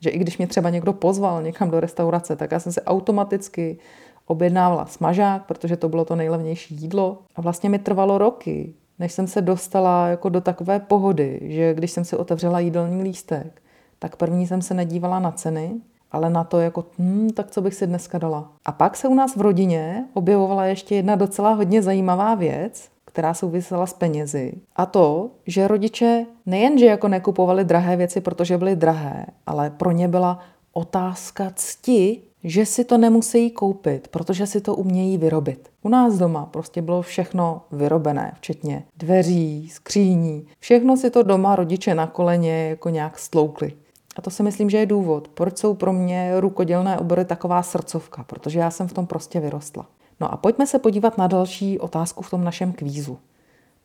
Že 0.00 0.10
i 0.10 0.18
když 0.18 0.38
mě 0.38 0.46
třeba 0.46 0.70
někdo 0.70 0.92
pozval 0.92 1.42
někam 1.42 1.70
do 1.70 1.80
restaurace, 1.80 2.36
tak 2.36 2.52
já 2.52 2.60
jsem 2.60 2.72
se 2.72 2.82
automaticky 2.82 3.78
objednávala 4.26 4.86
smažák, 4.86 5.46
protože 5.46 5.76
to 5.76 5.88
bylo 5.88 6.04
to 6.04 6.16
nejlevnější 6.16 6.74
jídlo. 6.74 7.18
A 7.36 7.40
vlastně 7.40 7.70
mi 7.70 7.78
trvalo 7.78 8.18
roky, 8.18 8.74
než 8.98 9.12
jsem 9.12 9.26
se 9.26 9.42
dostala 9.42 10.08
jako 10.08 10.28
do 10.28 10.40
takové 10.40 10.80
pohody, 10.80 11.40
že 11.42 11.74
když 11.74 11.90
jsem 11.90 12.04
si 12.04 12.16
otevřela 12.16 12.60
jídelní 12.60 13.02
lístek, 13.02 13.62
tak 13.98 14.16
první 14.16 14.46
jsem 14.46 14.62
se 14.62 14.74
nedívala 14.74 15.18
na 15.18 15.32
ceny, 15.32 15.72
ale 16.12 16.30
na 16.30 16.44
to 16.44 16.60
jako, 16.60 16.84
hm, 16.98 17.30
tak 17.30 17.50
co 17.50 17.62
bych 17.62 17.74
si 17.74 17.86
dneska 17.86 18.18
dala. 18.18 18.50
A 18.64 18.72
pak 18.72 18.96
se 18.96 19.08
u 19.08 19.14
nás 19.14 19.36
v 19.36 19.40
rodině 19.40 20.04
objevovala 20.14 20.64
ještě 20.64 20.94
jedna 20.94 21.16
docela 21.16 21.52
hodně 21.52 21.82
zajímavá 21.82 22.34
věc, 22.34 22.88
která 23.18 23.34
souvisela 23.34 23.86
s 23.86 23.92
penězi. 23.92 24.52
A 24.76 24.86
to, 24.86 25.30
že 25.46 25.68
rodiče 25.68 26.26
nejenže 26.46 26.86
jako 26.86 27.08
nekupovali 27.08 27.64
drahé 27.64 27.96
věci, 27.96 28.20
protože 28.20 28.58
byly 28.58 28.76
drahé, 28.76 29.26
ale 29.46 29.70
pro 29.70 29.90
ně 29.90 30.08
byla 30.08 30.38
otázka 30.72 31.52
cti, 31.54 32.22
že 32.44 32.66
si 32.66 32.84
to 32.84 32.98
nemusí 32.98 33.50
koupit, 33.50 34.08
protože 34.08 34.46
si 34.46 34.60
to 34.60 34.74
umějí 34.74 35.18
vyrobit. 35.18 35.68
U 35.82 35.88
nás 35.88 36.18
doma 36.18 36.46
prostě 36.46 36.82
bylo 36.82 37.02
všechno 37.02 37.62
vyrobené, 37.72 38.32
včetně 38.36 38.84
dveří, 38.96 39.68
skříní. 39.68 40.46
Všechno 40.58 40.96
si 40.96 41.10
to 41.10 41.22
doma 41.22 41.56
rodiče 41.56 41.94
na 41.94 42.06
koleně 42.06 42.68
jako 42.68 42.88
nějak 42.88 43.18
stloukli. 43.18 43.72
A 44.16 44.22
to 44.22 44.30
si 44.30 44.42
myslím, 44.42 44.70
že 44.70 44.78
je 44.78 44.86
důvod, 44.86 45.28
proč 45.28 45.58
jsou 45.58 45.74
pro 45.74 45.92
mě 45.92 46.32
rukodělné 46.40 46.98
obory 46.98 47.24
taková 47.24 47.62
srdcovka, 47.62 48.24
protože 48.24 48.58
já 48.58 48.70
jsem 48.70 48.88
v 48.88 48.92
tom 48.92 49.06
prostě 49.06 49.40
vyrostla. 49.40 49.86
No 50.20 50.32
a 50.32 50.36
pojďme 50.36 50.66
se 50.66 50.78
podívat 50.78 51.18
na 51.18 51.26
další 51.26 51.78
otázku 51.78 52.22
v 52.22 52.30
tom 52.30 52.44
našem 52.44 52.72
kvízu. 52.72 53.18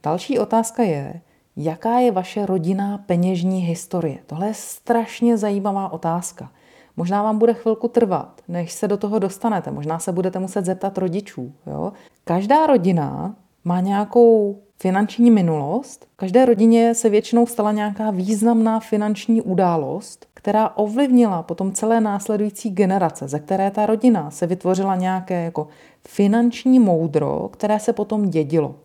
Další 0.04 0.40
otázka 0.40 0.84
je, 0.84 1.22
jaká 1.56 2.00
je 2.00 2.12
vaše 2.12 2.46
rodinná 2.46 2.98
peněžní 2.98 3.60
historie? 3.60 4.18
Tohle 4.26 4.48
je 4.48 4.54
strašně 4.54 5.38
zajímavá 5.38 5.94
otázka. 5.94 6.52
Možná 6.98 7.24
vám 7.24 7.38
bude 7.38 7.54
chvilku 7.54 7.88
trvat, 7.88 8.42
než 8.48 8.72
se 8.72 8.88
do 8.88 8.98
toho 8.98 9.20
dostanete. 9.20 9.72
Možná 9.72 10.00
se 10.00 10.12
budete 10.12 10.40
muset 10.40 10.66
zeptat 10.66 10.98
rodičů. 10.98 11.54
Jo? 11.68 11.94
Každá 12.24 12.68
rodina 12.68 13.36
má 13.64 13.80
nějakou 13.80 14.62
finanční 14.78 15.32
minulost. 15.32 16.08
Každé 16.16 16.46
rodině 16.46 16.96
se 16.96 17.10
většinou 17.10 17.46
stala 17.46 17.72
nějaká 17.72 18.12
významná 18.12 18.80
finanční 18.80 19.42
událost, 19.42 20.26
která 20.44 20.78
ovlivnila 20.78 21.44
potom 21.44 21.72
celé 21.72 22.02
následující 22.02 22.70
generace, 22.70 23.28
ze 23.28 23.40
které 23.40 23.72
ta 23.72 23.86
rodina 23.86 24.32
se 24.32 24.48
vytvořila 24.48 24.96
nějaké 24.96 25.44
jako 25.44 25.68
finanční 26.08 26.80
moudro, 26.80 27.50
které 27.54 27.80
se 27.80 27.94
potom 27.94 28.30
dědilo. 28.30 28.76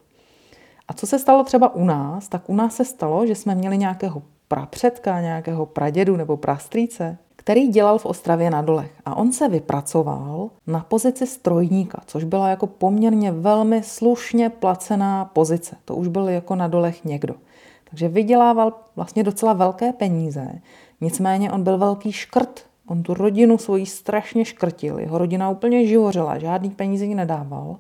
A 0.89 0.93
co 0.93 1.07
se 1.07 1.19
stalo 1.19 1.45
třeba 1.45 1.75
u 1.75 1.85
nás, 1.85 2.29
tak 2.29 2.51
u 2.51 2.55
nás 2.55 2.77
se 2.77 2.85
stalo, 2.85 3.27
že 3.27 3.35
jsme 3.35 3.55
měli 3.55 3.79
nějakého 3.79 4.23
prapředka, 4.49 5.21
nějakého 5.21 5.67
pradědu 5.67 6.17
nebo 6.17 6.37
prastrýce, 6.37 7.19
který 7.37 7.69
dělal 7.69 7.99
v 7.99 8.07
Ostravě 8.07 8.51
na 8.51 8.63
dolech. 8.63 8.93
A 9.05 9.15
on 9.17 9.33
se 9.33 9.49
vypracoval 9.49 10.51
na 10.67 10.81
pozici 10.89 11.27
strojníka, 11.27 12.01
což 12.07 12.25
byla 12.25 12.49
jako 12.49 12.67
poměrně 12.67 13.33
velmi 13.33 13.83
slušně 13.83 14.51
placená 14.51 15.25
pozice. 15.25 15.77
To 15.85 15.97
už 15.97 16.09
byl 16.09 16.29
jako 16.29 16.55
na 16.55 16.69
dolech 16.69 17.05
někdo. 17.05 17.35
Takže 17.91 18.09
vydělával 18.09 18.73
vlastně 18.97 19.23
docela 19.23 19.53
velké 19.53 19.93
peníze. 19.93 20.61
Nicméně 21.01 21.53
on 21.53 21.63
byl 21.63 21.79
velký 21.79 22.13
škrt. 22.13 22.61
On 22.87 23.03
tu 23.03 23.15
rodinu 23.15 23.59
svoji 23.59 23.87
strašně 23.87 24.45
škrtil. 24.45 24.99
Jeho 24.99 25.19
rodina 25.19 25.51
úplně 25.51 25.87
živořila, 25.87 26.39
žádný 26.39 26.71
peníze 26.71 27.05
jí 27.05 27.15
nedával. 27.15 27.77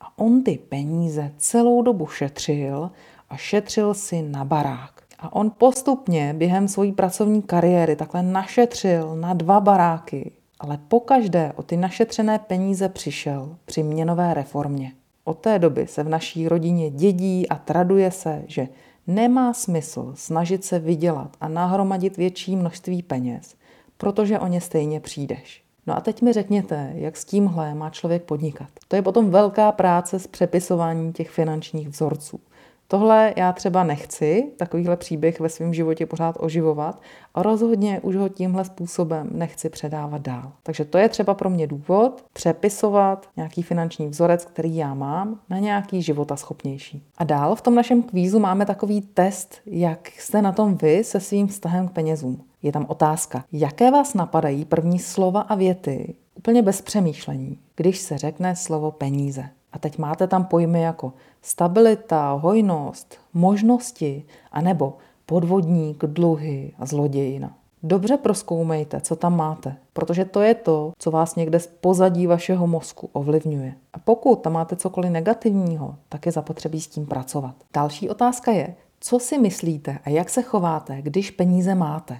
A 0.00 0.18
on 0.18 0.42
ty 0.42 0.58
peníze 0.68 1.32
celou 1.36 1.82
dobu 1.82 2.06
šetřil 2.06 2.90
a 3.30 3.36
šetřil 3.36 3.94
si 3.94 4.22
na 4.22 4.44
barák. 4.44 5.02
A 5.18 5.32
on 5.32 5.52
postupně 5.58 6.34
během 6.34 6.68
své 6.68 6.92
pracovní 6.92 7.42
kariéry 7.42 7.96
takhle 7.96 8.22
našetřil 8.22 9.16
na 9.16 9.34
dva 9.34 9.60
baráky, 9.60 10.32
ale 10.60 10.78
pokaždé 10.88 11.52
o 11.56 11.62
ty 11.62 11.76
našetřené 11.76 12.38
peníze 12.38 12.88
přišel 12.88 13.56
při 13.64 13.82
měnové 13.82 14.34
reformě. 14.34 14.92
Od 15.24 15.38
té 15.38 15.58
doby 15.58 15.86
se 15.86 16.02
v 16.02 16.08
naší 16.08 16.48
rodině 16.48 16.90
dědí 16.90 17.48
a 17.48 17.54
traduje 17.54 18.10
se, 18.10 18.42
že 18.46 18.68
nemá 19.06 19.52
smysl 19.52 20.12
snažit 20.14 20.64
se 20.64 20.78
vydělat 20.78 21.36
a 21.40 21.48
nahromadit 21.48 22.16
větší 22.16 22.56
množství 22.56 23.02
peněz, 23.02 23.54
protože 23.96 24.38
o 24.38 24.46
ně 24.46 24.60
stejně 24.60 25.00
přijdeš. 25.00 25.64
No 25.86 25.96
a 25.96 26.00
teď 26.00 26.22
mi 26.22 26.32
řekněte, 26.32 26.92
jak 26.94 27.16
s 27.16 27.24
tímhle 27.24 27.74
má 27.74 27.90
člověk 27.90 28.22
podnikat. 28.22 28.68
To 28.88 28.96
je 28.96 29.02
potom 29.02 29.30
velká 29.30 29.72
práce 29.72 30.18
s 30.18 30.26
přepisováním 30.26 31.12
těch 31.12 31.30
finančních 31.30 31.88
vzorců. 31.88 32.40
Tohle 32.88 33.34
já 33.36 33.52
třeba 33.52 33.84
nechci, 33.84 34.52
takovýhle 34.56 34.96
příběh 34.96 35.40
ve 35.40 35.48
svém 35.48 35.74
životě 35.74 36.06
pořád 36.06 36.36
oživovat 36.40 37.00
a 37.34 37.42
rozhodně 37.42 38.00
už 38.00 38.16
ho 38.16 38.28
tímhle 38.28 38.64
způsobem 38.64 39.30
nechci 39.32 39.68
předávat 39.68 40.22
dál. 40.22 40.52
Takže 40.62 40.84
to 40.84 40.98
je 40.98 41.08
třeba 41.08 41.34
pro 41.34 41.50
mě 41.50 41.66
důvod 41.66 42.24
přepisovat 42.32 43.28
nějaký 43.36 43.62
finanční 43.62 44.08
vzorec, 44.08 44.44
který 44.44 44.76
já 44.76 44.94
mám, 44.94 45.40
na 45.50 45.58
nějaký 45.58 46.02
života 46.02 46.36
schopnější. 46.36 47.02
A 47.18 47.24
dál 47.24 47.54
v 47.54 47.62
tom 47.62 47.74
našem 47.74 48.02
kvízu 48.02 48.38
máme 48.38 48.66
takový 48.66 49.00
test, 49.00 49.60
jak 49.66 50.08
jste 50.08 50.42
na 50.42 50.52
tom 50.52 50.74
vy 50.74 51.04
se 51.04 51.20
svým 51.20 51.46
vztahem 51.46 51.88
k 51.88 51.92
penězům. 51.92 52.44
Je 52.62 52.72
tam 52.72 52.86
otázka, 52.88 53.44
jaké 53.52 53.90
vás 53.90 54.14
napadají 54.14 54.64
první 54.64 54.98
slova 54.98 55.40
a 55.40 55.54
věty, 55.54 56.14
úplně 56.34 56.62
bez 56.62 56.80
přemýšlení, 56.80 57.58
když 57.76 57.98
se 57.98 58.18
řekne 58.18 58.56
slovo 58.56 58.90
peníze. 58.90 59.44
A 59.74 59.78
teď 59.78 59.98
máte 59.98 60.26
tam 60.26 60.44
pojmy 60.44 60.80
jako 60.82 61.12
stabilita, 61.42 62.32
hojnost, 62.32 63.14
možnosti, 63.32 64.24
anebo 64.52 64.96
podvodník, 65.26 66.04
dluhy 66.04 66.72
a 66.78 66.86
zlodějina. 66.86 67.54
Dobře 67.82 68.16
proskoumejte, 68.16 69.00
co 69.00 69.16
tam 69.16 69.36
máte, 69.36 69.76
protože 69.92 70.24
to 70.24 70.40
je 70.40 70.54
to, 70.54 70.92
co 70.98 71.10
vás 71.10 71.36
někde 71.36 71.60
z 71.60 71.66
pozadí 71.66 72.26
vašeho 72.26 72.66
mozku 72.66 73.10
ovlivňuje. 73.12 73.74
A 73.92 73.98
pokud 73.98 74.36
tam 74.36 74.52
máte 74.52 74.76
cokoliv 74.76 75.10
negativního, 75.10 75.96
tak 76.08 76.26
je 76.26 76.32
zapotřebí 76.32 76.80
s 76.80 76.88
tím 76.88 77.06
pracovat. 77.06 77.54
Další 77.74 78.10
otázka 78.10 78.52
je, 78.52 78.74
co 79.00 79.18
si 79.18 79.38
myslíte 79.38 79.98
a 80.04 80.10
jak 80.10 80.30
se 80.30 80.42
chováte, 80.42 81.02
když 81.02 81.30
peníze 81.30 81.74
máte. 81.74 82.18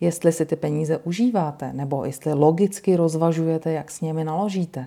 Jestli 0.00 0.32
si 0.32 0.46
ty 0.46 0.56
peníze 0.56 0.98
užíváte, 0.98 1.72
nebo 1.72 2.04
jestli 2.04 2.32
logicky 2.32 2.96
rozvažujete, 2.96 3.72
jak 3.72 3.90
s 3.90 4.00
nimi 4.00 4.24
naložíte, 4.24 4.86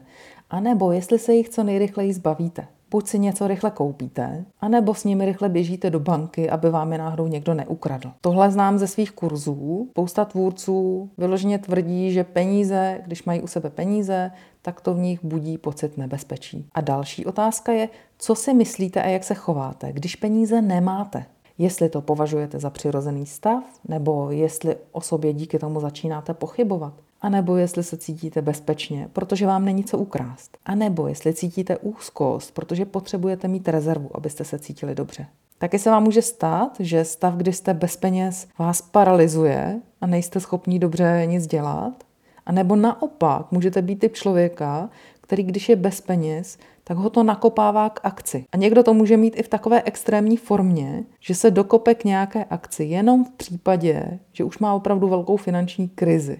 anebo 0.49 0.91
jestli 0.91 1.19
se 1.19 1.33
jich 1.33 1.49
co 1.49 1.63
nejrychleji 1.63 2.13
zbavíte. 2.13 2.67
Buď 2.91 3.07
si 3.07 3.19
něco 3.19 3.47
rychle 3.47 3.71
koupíte, 3.71 4.45
anebo 4.61 4.93
s 4.93 5.03
nimi 5.03 5.25
rychle 5.25 5.49
běžíte 5.49 5.89
do 5.89 5.99
banky, 5.99 6.49
aby 6.49 6.69
vám 6.69 6.91
je 6.91 6.97
náhodou 6.97 7.27
někdo 7.27 7.53
neukradl. 7.53 8.11
Tohle 8.21 8.51
znám 8.51 8.77
ze 8.77 8.87
svých 8.87 9.11
kurzů. 9.11 9.87
Spousta 9.91 10.25
tvůrců 10.25 11.09
vyloženě 11.17 11.59
tvrdí, 11.59 12.11
že 12.11 12.23
peníze, 12.23 13.01
když 13.05 13.23
mají 13.23 13.41
u 13.41 13.47
sebe 13.47 13.69
peníze, 13.69 14.31
tak 14.61 14.81
to 14.81 14.93
v 14.93 14.99
nich 14.99 15.25
budí 15.25 15.57
pocit 15.57 15.97
nebezpečí. 15.97 16.65
A 16.73 16.81
další 16.81 17.25
otázka 17.25 17.71
je, 17.71 17.89
co 18.17 18.35
si 18.35 18.53
myslíte 18.53 19.03
a 19.03 19.07
jak 19.07 19.23
se 19.23 19.33
chováte, 19.33 19.93
když 19.93 20.15
peníze 20.15 20.61
nemáte. 20.61 21.25
Jestli 21.57 21.89
to 21.89 22.01
považujete 22.01 22.59
za 22.59 22.69
přirozený 22.69 23.25
stav, 23.25 23.63
nebo 23.87 24.31
jestli 24.31 24.75
o 24.91 25.01
sobě 25.01 25.33
díky 25.33 25.59
tomu 25.59 25.79
začínáte 25.79 26.33
pochybovat. 26.33 26.93
A 27.23 27.29
nebo 27.29 27.57
jestli 27.57 27.83
se 27.83 27.97
cítíte 27.97 28.41
bezpečně, 28.41 29.09
protože 29.13 29.47
vám 29.47 29.65
není 29.65 29.83
co 29.83 29.97
ukrást. 29.97 30.57
A 30.65 30.75
nebo 30.75 31.07
jestli 31.07 31.33
cítíte 31.33 31.77
úzkost, 31.77 32.53
protože 32.53 32.85
potřebujete 32.85 33.47
mít 33.47 33.67
rezervu, 33.67 34.09
abyste 34.13 34.43
se 34.43 34.59
cítili 34.59 34.95
dobře. 34.95 35.25
Taky 35.57 35.79
se 35.79 35.89
vám 35.89 36.03
může 36.03 36.21
stát, 36.21 36.75
že 36.79 37.05
stav, 37.05 37.33
kdy 37.33 37.53
jste 37.53 37.73
bez 37.73 37.97
peněz, 37.97 38.47
vás 38.59 38.81
paralyzuje 38.81 39.79
a 40.01 40.07
nejste 40.07 40.39
schopní 40.39 40.79
dobře 40.79 41.23
nic 41.25 41.47
dělat. 41.47 41.93
A 42.45 42.51
nebo 42.51 42.75
naopak 42.75 43.51
můžete 43.51 43.81
být 43.81 43.99
typ 43.99 44.13
člověka, 44.13 44.89
který 45.21 45.43
když 45.43 45.69
je 45.69 45.75
bez 45.75 46.01
peněz, 46.01 46.57
tak 46.83 46.97
ho 46.97 47.09
to 47.09 47.23
nakopává 47.23 47.89
k 47.89 47.99
akci. 48.03 48.45
A 48.51 48.57
někdo 48.57 48.83
to 48.83 48.93
může 48.93 49.17
mít 49.17 49.39
i 49.39 49.43
v 49.43 49.47
takové 49.47 49.81
extrémní 49.85 50.37
formě, 50.37 51.03
že 51.19 51.35
se 51.35 51.51
dokope 51.51 51.95
k 51.95 52.03
nějaké 52.03 52.43
akci 52.43 52.83
jenom 52.83 53.25
v 53.25 53.31
případě, 53.31 54.19
že 54.33 54.43
už 54.43 54.59
má 54.59 54.73
opravdu 54.73 55.07
velkou 55.07 55.37
finanční 55.37 55.89
krizi 55.89 56.39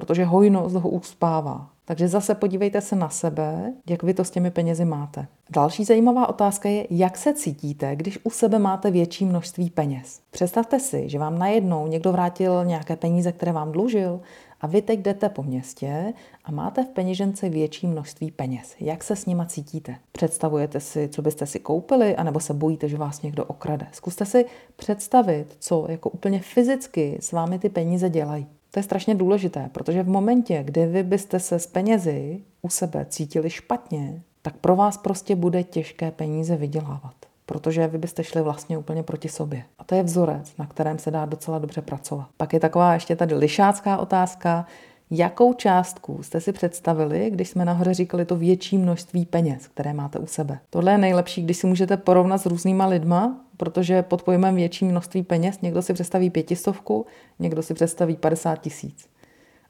protože 0.00 0.24
hojnost 0.24 0.74
ho 0.74 0.88
uspává. 0.88 1.70
Takže 1.84 2.08
zase 2.08 2.34
podívejte 2.34 2.80
se 2.80 2.96
na 2.96 3.08
sebe, 3.08 3.72
jak 3.88 4.02
vy 4.02 4.14
to 4.14 4.24
s 4.24 4.30
těmi 4.30 4.50
penězi 4.50 4.84
máte. 4.84 5.26
Další 5.50 5.84
zajímavá 5.84 6.28
otázka 6.28 6.68
je, 6.68 6.86
jak 6.90 7.16
se 7.16 7.34
cítíte, 7.34 7.96
když 7.96 8.18
u 8.24 8.30
sebe 8.30 8.58
máte 8.58 8.90
větší 8.90 9.24
množství 9.24 9.70
peněz. 9.70 10.20
Představte 10.30 10.80
si, 10.80 11.08
že 11.08 11.18
vám 11.18 11.38
najednou 11.38 11.86
někdo 11.86 12.12
vrátil 12.12 12.64
nějaké 12.64 12.96
peníze, 12.96 13.32
které 13.32 13.52
vám 13.52 13.72
dlužil, 13.72 14.20
a 14.60 14.66
vy 14.66 14.82
teď 14.82 15.00
jdete 15.00 15.28
po 15.28 15.42
městě 15.42 16.12
a 16.44 16.52
máte 16.52 16.84
v 16.84 16.88
peněžence 16.88 17.48
větší 17.48 17.86
množství 17.86 18.30
peněz. 18.30 18.74
Jak 18.80 19.04
se 19.04 19.16
s 19.16 19.26
nima 19.26 19.46
cítíte? 19.46 19.96
Představujete 20.12 20.80
si, 20.80 21.08
co 21.08 21.22
byste 21.22 21.46
si 21.46 21.58
koupili, 21.58 22.16
anebo 22.16 22.40
se 22.40 22.54
bojíte, 22.54 22.88
že 22.88 22.96
vás 22.96 23.22
někdo 23.22 23.44
okrade? 23.44 23.86
Zkuste 23.92 24.24
si 24.24 24.46
představit, 24.76 25.56
co 25.58 25.86
jako 25.88 26.10
úplně 26.10 26.40
fyzicky 26.40 27.18
s 27.20 27.32
vámi 27.32 27.58
ty 27.58 27.68
peníze 27.68 28.10
dělají. 28.10 28.46
To 28.70 28.78
je 28.78 28.82
strašně 28.82 29.14
důležité, 29.14 29.70
protože 29.72 30.02
v 30.02 30.08
momentě, 30.08 30.62
kdy 30.62 30.86
vy 30.86 31.02
byste 31.02 31.40
se 31.40 31.58
s 31.58 31.66
penězi 31.66 32.40
u 32.62 32.68
sebe 32.68 33.06
cítili 33.08 33.50
špatně, 33.50 34.22
tak 34.42 34.56
pro 34.56 34.76
vás 34.76 34.96
prostě 34.96 35.36
bude 35.36 35.64
těžké 35.64 36.10
peníze 36.10 36.56
vydělávat 36.56 37.14
protože 37.50 37.86
vy 37.86 37.98
byste 37.98 38.24
šli 38.24 38.42
vlastně 38.42 38.78
úplně 38.78 39.02
proti 39.02 39.28
sobě. 39.28 39.64
A 39.78 39.84
to 39.84 39.94
je 39.94 40.02
vzorec, 40.02 40.56
na 40.58 40.66
kterém 40.66 40.98
se 40.98 41.10
dá 41.10 41.24
docela 41.24 41.58
dobře 41.58 41.82
pracovat. 41.82 42.26
Pak 42.36 42.52
je 42.52 42.60
taková 42.60 42.94
ještě 42.94 43.16
tady 43.16 43.34
lišácká 43.34 43.98
otázka, 43.98 44.66
jakou 45.10 45.52
částku 45.52 46.22
jste 46.22 46.40
si 46.40 46.52
představili, 46.52 47.30
když 47.30 47.48
jsme 47.48 47.64
nahoře 47.64 47.94
říkali 47.94 48.24
to 48.24 48.36
větší 48.36 48.78
množství 48.78 49.26
peněz, 49.26 49.68
které 49.68 49.92
máte 49.92 50.18
u 50.18 50.26
sebe. 50.26 50.58
Tohle 50.70 50.92
je 50.92 50.98
nejlepší, 50.98 51.42
když 51.42 51.56
si 51.56 51.66
můžete 51.66 51.96
porovnat 51.96 52.38
s 52.38 52.46
různýma 52.46 52.86
lidma, 52.86 53.40
protože 53.56 54.02
pod 54.02 54.22
pojmem 54.22 54.54
větší 54.54 54.84
množství 54.84 55.22
peněz 55.22 55.60
někdo 55.60 55.82
si 55.82 55.94
představí 55.94 56.30
pětistovku, 56.30 57.06
někdo 57.38 57.62
si 57.62 57.74
představí 57.74 58.16
50 58.16 58.56
tisíc. 58.56 59.08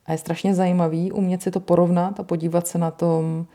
A 0.07 0.13
je 0.13 0.19
strašně 0.19 0.55
zajímavý 0.55 1.13
umět 1.13 1.43
si 1.43 1.51
to 1.51 1.61
porovnat 1.61 2.21
a 2.21 2.23
podívat 2.23 2.67
se 2.67 2.79
na 2.79 2.91
tom, 2.91 3.47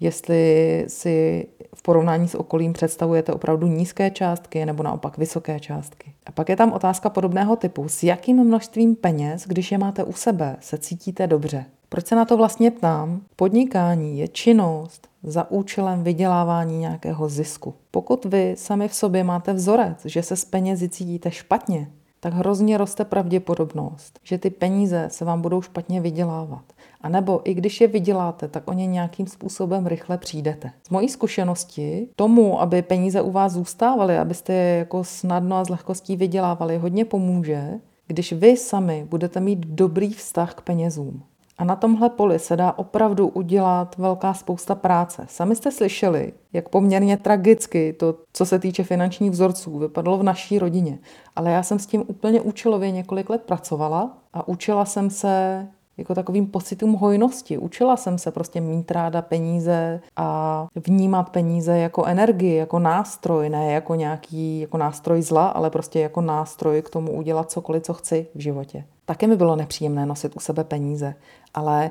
jestli 0.00 0.84
si 0.88 1.46
v 1.74 1.82
porovnání 1.82 2.28
s 2.28 2.34
okolím 2.34 2.72
představujete 2.72 3.32
opravdu 3.32 3.66
nízké 3.66 4.10
částky 4.10 4.66
nebo 4.66 4.82
naopak 4.82 5.18
vysoké 5.18 5.60
částky. 5.60 6.12
A 6.26 6.32
pak 6.32 6.48
je 6.48 6.56
tam 6.56 6.72
otázka 6.72 7.10
podobného 7.10 7.56
typu. 7.56 7.88
S 7.88 8.02
jakým 8.02 8.44
množstvím 8.44 8.96
peněz, 8.96 9.44
když 9.46 9.72
je 9.72 9.78
máte 9.78 10.04
u 10.04 10.12
sebe, 10.12 10.56
se 10.60 10.78
cítíte 10.78 11.26
dobře? 11.26 11.64
Proč 11.88 12.06
se 12.06 12.16
na 12.16 12.24
to 12.24 12.36
vlastně 12.36 12.70
ptám? 12.70 13.20
Podnikání 13.36 14.18
je 14.18 14.28
činnost 14.28 15.08
za 15.22 15.50
účelem 15.50 16.04
vydělávání 16.04 16.78
nějakého 16.78 17.28
zisku. 17.28 17.74
Pokud 17.90 18.24
vy 18.24 18.54
sami 18.58 18.88
v 18.88 18.94
sobě 18.94 19.24
máte 19.24 19.52
vzorec, 19.52 20.04
že 20.04 20.22
se 20.22 20.36
s 20.36 20.44
penězi 20.44 20.88
cítíte 20.88 21.30
špatně, 21.30 21.90
tak 22.20 22.34
hrozně 22.34 22.78
roste 22.78 23.04
pravděpodobnost, 23.04 24.20
že 24.22 24.38
ty 24.38 24.50
peníze 24.50 25.08
se 25.10 25.24
vám 25.24 25.42
budou 25.42 25.62
špatně 25.62 26.00
vydělávat. 26.00 26.64
A 27.00 27.08
nebo 27.08 27.40
i 27.44 27.54
když 27.54 27.80
je 27.80 27.88
vyděláte, 27.88 28.48
tak 28.48 28.68
o 28.68 28.72
ně 28.72 28.86
nějakým 28.86 29.26
způsobem 29.26 29.86
rychle 29.86 30.18
přijdete. 30.18 30.70
Z 30.86 30.90
mojí 30.90 31.08
zkušenosti 31.08 32.08
tomu, 32.16 32.60
aby 32.60 32.82
peníze 32.82 33.20
u 33.20 33.30
vás 33.30 33.52
zůstávaly, 33.52 34.18
abyste 34.18 34.52
je 34.52 34.78
jako 34.78 35.04
snadno 35.04 35.56
a 35.56 35.64
s 35.64 35.68
lehkostí 35.68 36.16
vydělávali, 36.16 36.78
hodně 36.78 37.04
pomůže, 37.04 37.70
když 38.06 38.32
vy 38.32 38.56
sami 38.56 39.06
budete 39.10 39.40
mít 39.40 39.58
dobrý 39.58 40.12
vztah 40.12 40.54
k 40.54 40.60
penězům. 40.60 41.22
A 41.58 41.64
na 41.64 41.76
tomhle 41.76 42.10
poli 42.10 42.38
se 42.38 42.56
dá 42.56 42.72
opravdu 42.72 43.28
udělat 43.28 43.96
velká 43.96 44.34
spousta 44.34 44.74
práce. 44.74 45.26
Sami 45.28 45.56
jste 45.56 45.70
slyšeli, 45.70 46.32
jak 46.52 46.68
poměrně 46.68 47.16
tragicky 47.16 47.92
to, 47.92 48.14
co 48.32 48.46
se 48.46 48.58
týče 48.58 48.84
finančních 48.84 49.30
vzorců, 49.30 49.78
vypadlo 49.78 50.18
v 50.18 50.22
naší 50.22 50.58
rodině. 50.58 50.98
Ale 51.36 51.50
já 51.50 51.62
jsem 51.62 51.78
s 51.78 51.86
tím 51.86 52.04
úplně 52.06 52.40
účelově 52.40 52.90
několik 52.90 53.30
let 53.30 53.42
pracovala 53.42 54.18
a 54.32 54.48
učila 54.48 54.84
jsem 54.84 55.10
se 55.10 55.66
jako 55.98 56.14
takovým 56.14 56.46
pocitům 56.46 56.92
hojnosti. 56.92 57.58
Učila 57.58 57.96
jsem 57.96 58.18
se 58.18 58.30
prostě 58.30 58.60
mít 58.60 58.90
ráda 58.90 59.22
peníze 59.22 60.00
a 60.16 60.66
vnímat 60.74 61.30
peníze 61.30 61.78
jako 61.78 62.04
energii, 62.04 62.54
jako 62.54 62.78
nástroj, 62.78 63.48
ne 63.48 63.72
jako 63.72 63.94
nějaký 63.94 64.60
jako 64.60 64.78
nástroj 64.78 65.22
zla, 65.22 65.46
ale 65.46 65.70
prostě 65.70 66.00
jako 66.00 66.20
nástroj 66.20 66.82
k 66.82 66.90
tomu 66.90 67.12
udělat 67.12 67.50
cokoliv, 67.50 67.82
co 67.82 67.94
chci 67.94 68.26
v 68.34 68.40
životě. 68.40 68.84
Také 69.04 69.26
mi 69.26 69.36
bylo 69.36 69.56
nepříjemné 69.56 70.06
nosit 70.06 70.36
u 70.36 70.40
sebe 70.40 70.64
peníze, 70.64 71.14
ale 71.54 71.90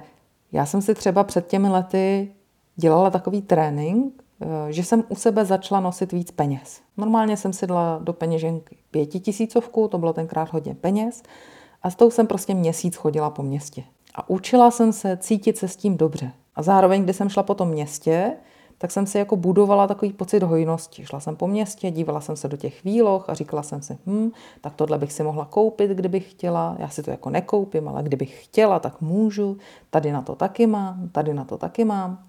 já 0.52 0.66
jsem 0.66 0.82
si 0.82 0.96
třeba 0.96 1.24
před 1.24 1.48
těmi 1.48 1.70
lety 1.70 2.32
dělala 2.76 3.10
takový 3.10 3.42
trénink, 3.42 4.24
eh, 4.42 4.46
že 4.74 4.84
jsem 4.84 5.04
u 5.10 5.16
sebe 5.16 5.46
začala 5.46 5.82
nosit 5.82 6.12
víc 6.12 6.32
peněz. 6.32 6.82
Normálně 6.98 7.38
jsem 7.38 7.54
si 7.54 7.68
dala 7.68 8.00
do 8.04 8.14
peněženky 8.14 8.78
pětitisícovku, 8.92 9.88
to 9.88 9.98
bylo 9.98 10.14
tenkrát 10.14 10.54
hodně 10.54 10.76
peněz, 10.76 11.24
a 11.84 11.90
s 11.90 11.96
tou 11.96 12.12
jsem 12.12 12.28
prostě 12.28 12.54
měsíc 12.54 12.96
chodila 12.96 13.30
po 13.30 13.44
městě. 13.44 13.84
A 14.16 14.30
učila 14.30 14.72
jsem 14.72 14.94
se 14.94 15.18
cítit 15.18 15.58
se 15.58 15.68
s 15.68 15.76
tím 15.76 15.98
dobře. 15.98 16.32
A 16.56 16.64
zároveň, 16.64 17.04
když 17.04 17.16
jsem 17.16 17.30
šla 17.30 17.44
po 17.44 17.54
tom 17.54 17.70
městě, 17.70 18.32
tak 18.78 18.92
jsem 18.92 19.08
si 19.08 19.18
jako 19.18 19.36
budovala 19.36 19.88
takový 19.88 20.14
pocit 20.14 20.44
hojnosti. 20.44 21.06
Šla 21.06 21.20
jsem 21.20 21.36
po 21.36 21.48
městě, 21.48 21.92
dívala 21.92 22.22
jsem 22.22 22.36
se 22.36 22.48
do 22.48 22.58
těch 22.58 22.84
výloh 22.84 23.30
a 23.30 23.34
říkala 23.34 23.64
jsem 23.64 23.82
si, 23.82 23.98
hm, 24.06 24.32
tak 24.62 24.74
tohle 24.76 24.98
bych 24.98 25.14
si 25.14 25.24
mohla 25.24 25.46
koupit, 25.46 25.92
kdybych 25.92 26.32
chtěla. 26.32 26.76
Já 26.80 26.90
si 26.90 27.04
to 27.04 27.12
jako 27.12 27.30
nekoupím, 27.30 27.88
ale 27.88 28.04
kdybych 28.04 28.44
chtěla, 28.44 28.80
tak 28.80 29.02
můžu. 29.02 29.58
Tady 29.90 30.12
na 30.12 30.22
to 30.22 30.36
taky 30.36 30.68
mám, 30.68 31.10
tady 31.12 31.34
na 31.34 31.44
to 31.44 31.58
taky 31.58 31.86
mám. 31.86 32.26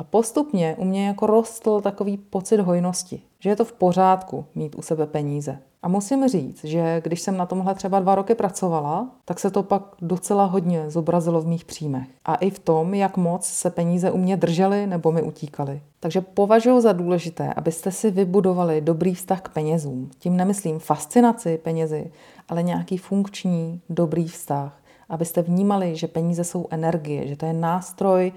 A 0.00 0.04
postupně 0.04 0.76
u 0.78 0.84
mě 0.84 1.06
jako 1.06 1.26
rostl 1.26 1.80
takový 1.80 2.16
pocit 2.16 2.60
hojnosti, 2.60 3.22
že 3.38 3.50
je 3.50 3.56
to 3.56 3.64
v 3.64 3.72
pořádku 3.72 4.44
mít 4.54 4.74
u 4.74 4.82
sebe 4.82 5.06
peníze. 5.06 5.58
A 5.82 5.88
musím 5.88 6.28
říct, 6.28 6.64
že 6.64 7.00
když 7.04 7.20
jsem 7.20 7.36
na 7.36 7.46
tomhle 7.46 7.74
třeba 7.74 8.00
dva 8.00 8.14
roky 8.14 8.34
pracovala, 8.34 9.10
tak 9.24 9.40
se 9.40 9.50
to 9.50 9.62
pak 9.62 9.82
docela 10.02 10.44
hodně 10.44 10.90
zobrazilo 10.90 11.40
v 11.40 11.46
mých 11.46 11.64
příjmech. 11.64 12.08
A 12.24 12.34
i 12.34 12.50
v 12.50 12.58
tom, 12.58 12.94
jak 12.94 13.16
moc 13.16 13.46
se 13.46 13.70
peníze 13.70 14.10
u 14.10 14.18
mě 14.18 14.36
držely 14.36 14.86
nebo 14.86 15.12
mi 15.12 15.22
utíkaly. 15.22 15.82
Takže 16.00 16.20
považuji 16.20 16.80
za 16.80 16.92
důležité, 16.92 17.54
abyste 17.54 17.90
si 17.90 18.10
vybudovali 18.10 18.80
dobrý 18.80 19.14
vztah 19.14 19.40
k 19.40 19.48
penězům. 19.48 20.10
Tím 20.18 20.36
nemyslím 20.36 20.78
fascinaci 20.78 21.58
penězi, 21.58 22.12
ale 22.48 22.62
nějaký 22.62 22.98
funkční, 22.98 23.80
dobrý 23.88 24.28
vztah. 24.28 24.76
Abyste 25.08 25.42
vnímali, 25.42 25.96
že 25.96 26.08
peníze 26.08 26.44
jsou 26.44 26.66
energie, 26.70 27.26
že 27.28 27.36
to 27.36 27.46
je 27.46 27.52
nástroj, 27.52 28.32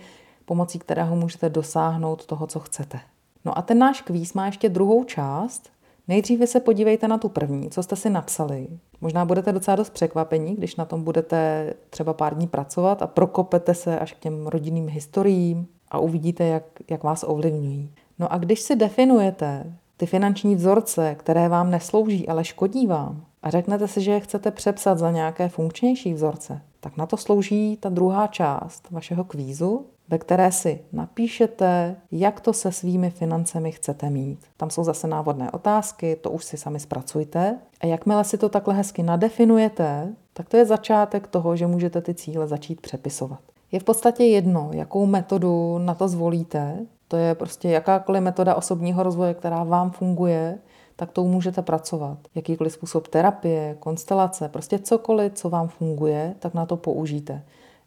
pomocí 0.45 0.79
kterého 0.79 1.15
můžete 1.15 1.49
dosáhnout 1.49 2.25
toho, 2.25 2.47
co 2.47 2.59
chcete. 2.59 2.99
No 3.45 3.57
a 3.57 3.61
ten 3.61 3.77
náš 3.79 4.01
kvíz 4.01 4.33
má 4.33 4.45
ještě 4.45 4.69
druhou 4.69 5.03
část. 5.03 5.69
Nejdříve 6.07 6.47
se 6.47 6.59
podívejte 6.59 7.07
na 7.07 7.17
tu 7.17 7.29
první, 7.29 7.69
co 7.69 7.83
jste 7.83 7.95
si 7.95 8.09
napsali. 8.09 8.67
Možná 9.01 9.25
budete 9.25 9.51
docela 9.51 9.75
dost 9.75 9.89
překvapení, 9.89 10.55
když 10.55 10.75
na 10.75 10.85
tom 10.85 11.03
budete 11.03 11.73
třeba 11.89 12.13
pár 12.13 12.35
dní 12.35 12.47
pracovat 12.47 13.01
a 13.01 13.07
prokopete 13.07 13.73
se 13.73 13.99
až 13.99 14.13
k 14.13 14.19
těm 14.19 14.47
rodinným 14.47 14.87
historiím 14.87 15.67
a 15.91 15.99
uvidíte, 15.99 16.45
jak, 16.45 16.63
jak 16.89 17.03
vás 17.03 17.25
ovlivňují. 17.27 17.91
No 18.19 18.33
a 18.33 18.37
když 18.37 18.59
si 18.59 18.75
definujete 18.75 19.73
ty 19.97 20.05
finanční 20.05 20.55
vzorce, 20.55 21.15
které 21.15 21.49
vám 21.49 21.71
neslouží, 21.71 22.27
ale 22.27 22.43
škodí 22.43 22.87
vám, 22.87 23.25
a 23.43 23.49
řeknete 23.49 23.87
si, 23.87 24.01
že 24.01 24.11
je 24.11 24.19
chcete 24.19 24.51
přepsat 24.51 24.97
za 24.97 25.11
nějaké 25.11 25.49
funkčnější 25.49 26.13
vzorce, 26.13 26.61
tak 26.79 26.97
na 26.97 27.05
to 27.05 27.17
slouží 27.17 27.77
ta 27.77 27.89
druhá 27.89 28.27
část 28.27 28.91
vašeho 28.91 29.23
kvízu, 29.23 29.85
ve 30.09 30.17
které 30.17 30.51
si 30.51 30.79
napíšete, 30.91 31.95
jak 32.11 32.41
to 32.41 32.53
se 32.53 32.71
svými 32.71 33.09
financemi 33.09 33.71
chcete 33.71 34.09
mít. 34.09 34.39
Tam 34.57 34.69
jsou 34.69 34.83
zase 34.83 35.07
návodné 35.07 35.51
otázky, 35.51 36.15
to 36.15 36.31
už 36.31 36.45
si 36.45 36.57
sami 36.57 36.79
zpracujte. 36.79 37.59
A 37.81 37.85
jakmile 37.85 38.23
si 38.23 38.37
to 38.37 38.49
takhle 38.49 38.73
hezky 38.73 39.03
nadefinujete, 39.03 40.13
tak 40.33 40.49
to 40.49 40.57
je 40.57 40.65
začátek 40.65 41.27
toho, 41.27 41.55
že 41.55 41.67
můžete 41.67 42.01
ty 42.01 42.13
cíle 42.13 42.47
začít 42.47 42.81
přepisovat. 42.81 43.39
Je 43.71 43.79
v 43.79 43.83
podstatě 43.83 44.23
jedno, 44.23 44.69
jakou 44.73 45.05
metodu 45.05 45.77
na 45.77 45.93
to 45.95 46.07
zvolíte. 46.07 46.77
To 47.07 47.17
je 47.17 47.35
prostě 47.35 47.69
jakákoliv 47.69 48.23
metoda 48.23 48.55
osobního 48.55 49.03
rozvoje, 49.03 49.33
která 49.33 49.63
vám 49.63 49.91
funguje, 49.91 50.59
tak 50.95 51.11
tou 51.11 51.27
můžete 51.27 51.61
pracovat. 51.61 52.17
Jakýkoliv 52.35 52.73
způsob 52.73 53.07
terapie, 53.07 53.75
konstelace, 53.79 54.49
prostě 54.49 54.79
cokoliv, 54.79 55.33
co 55.33 55.49
vám 55.49 55.67
funguje, 55.67 56.35
tak 56.39 56.53
na 56.53 56.65
to 56.65 56.77
použijte. 56.77 57.43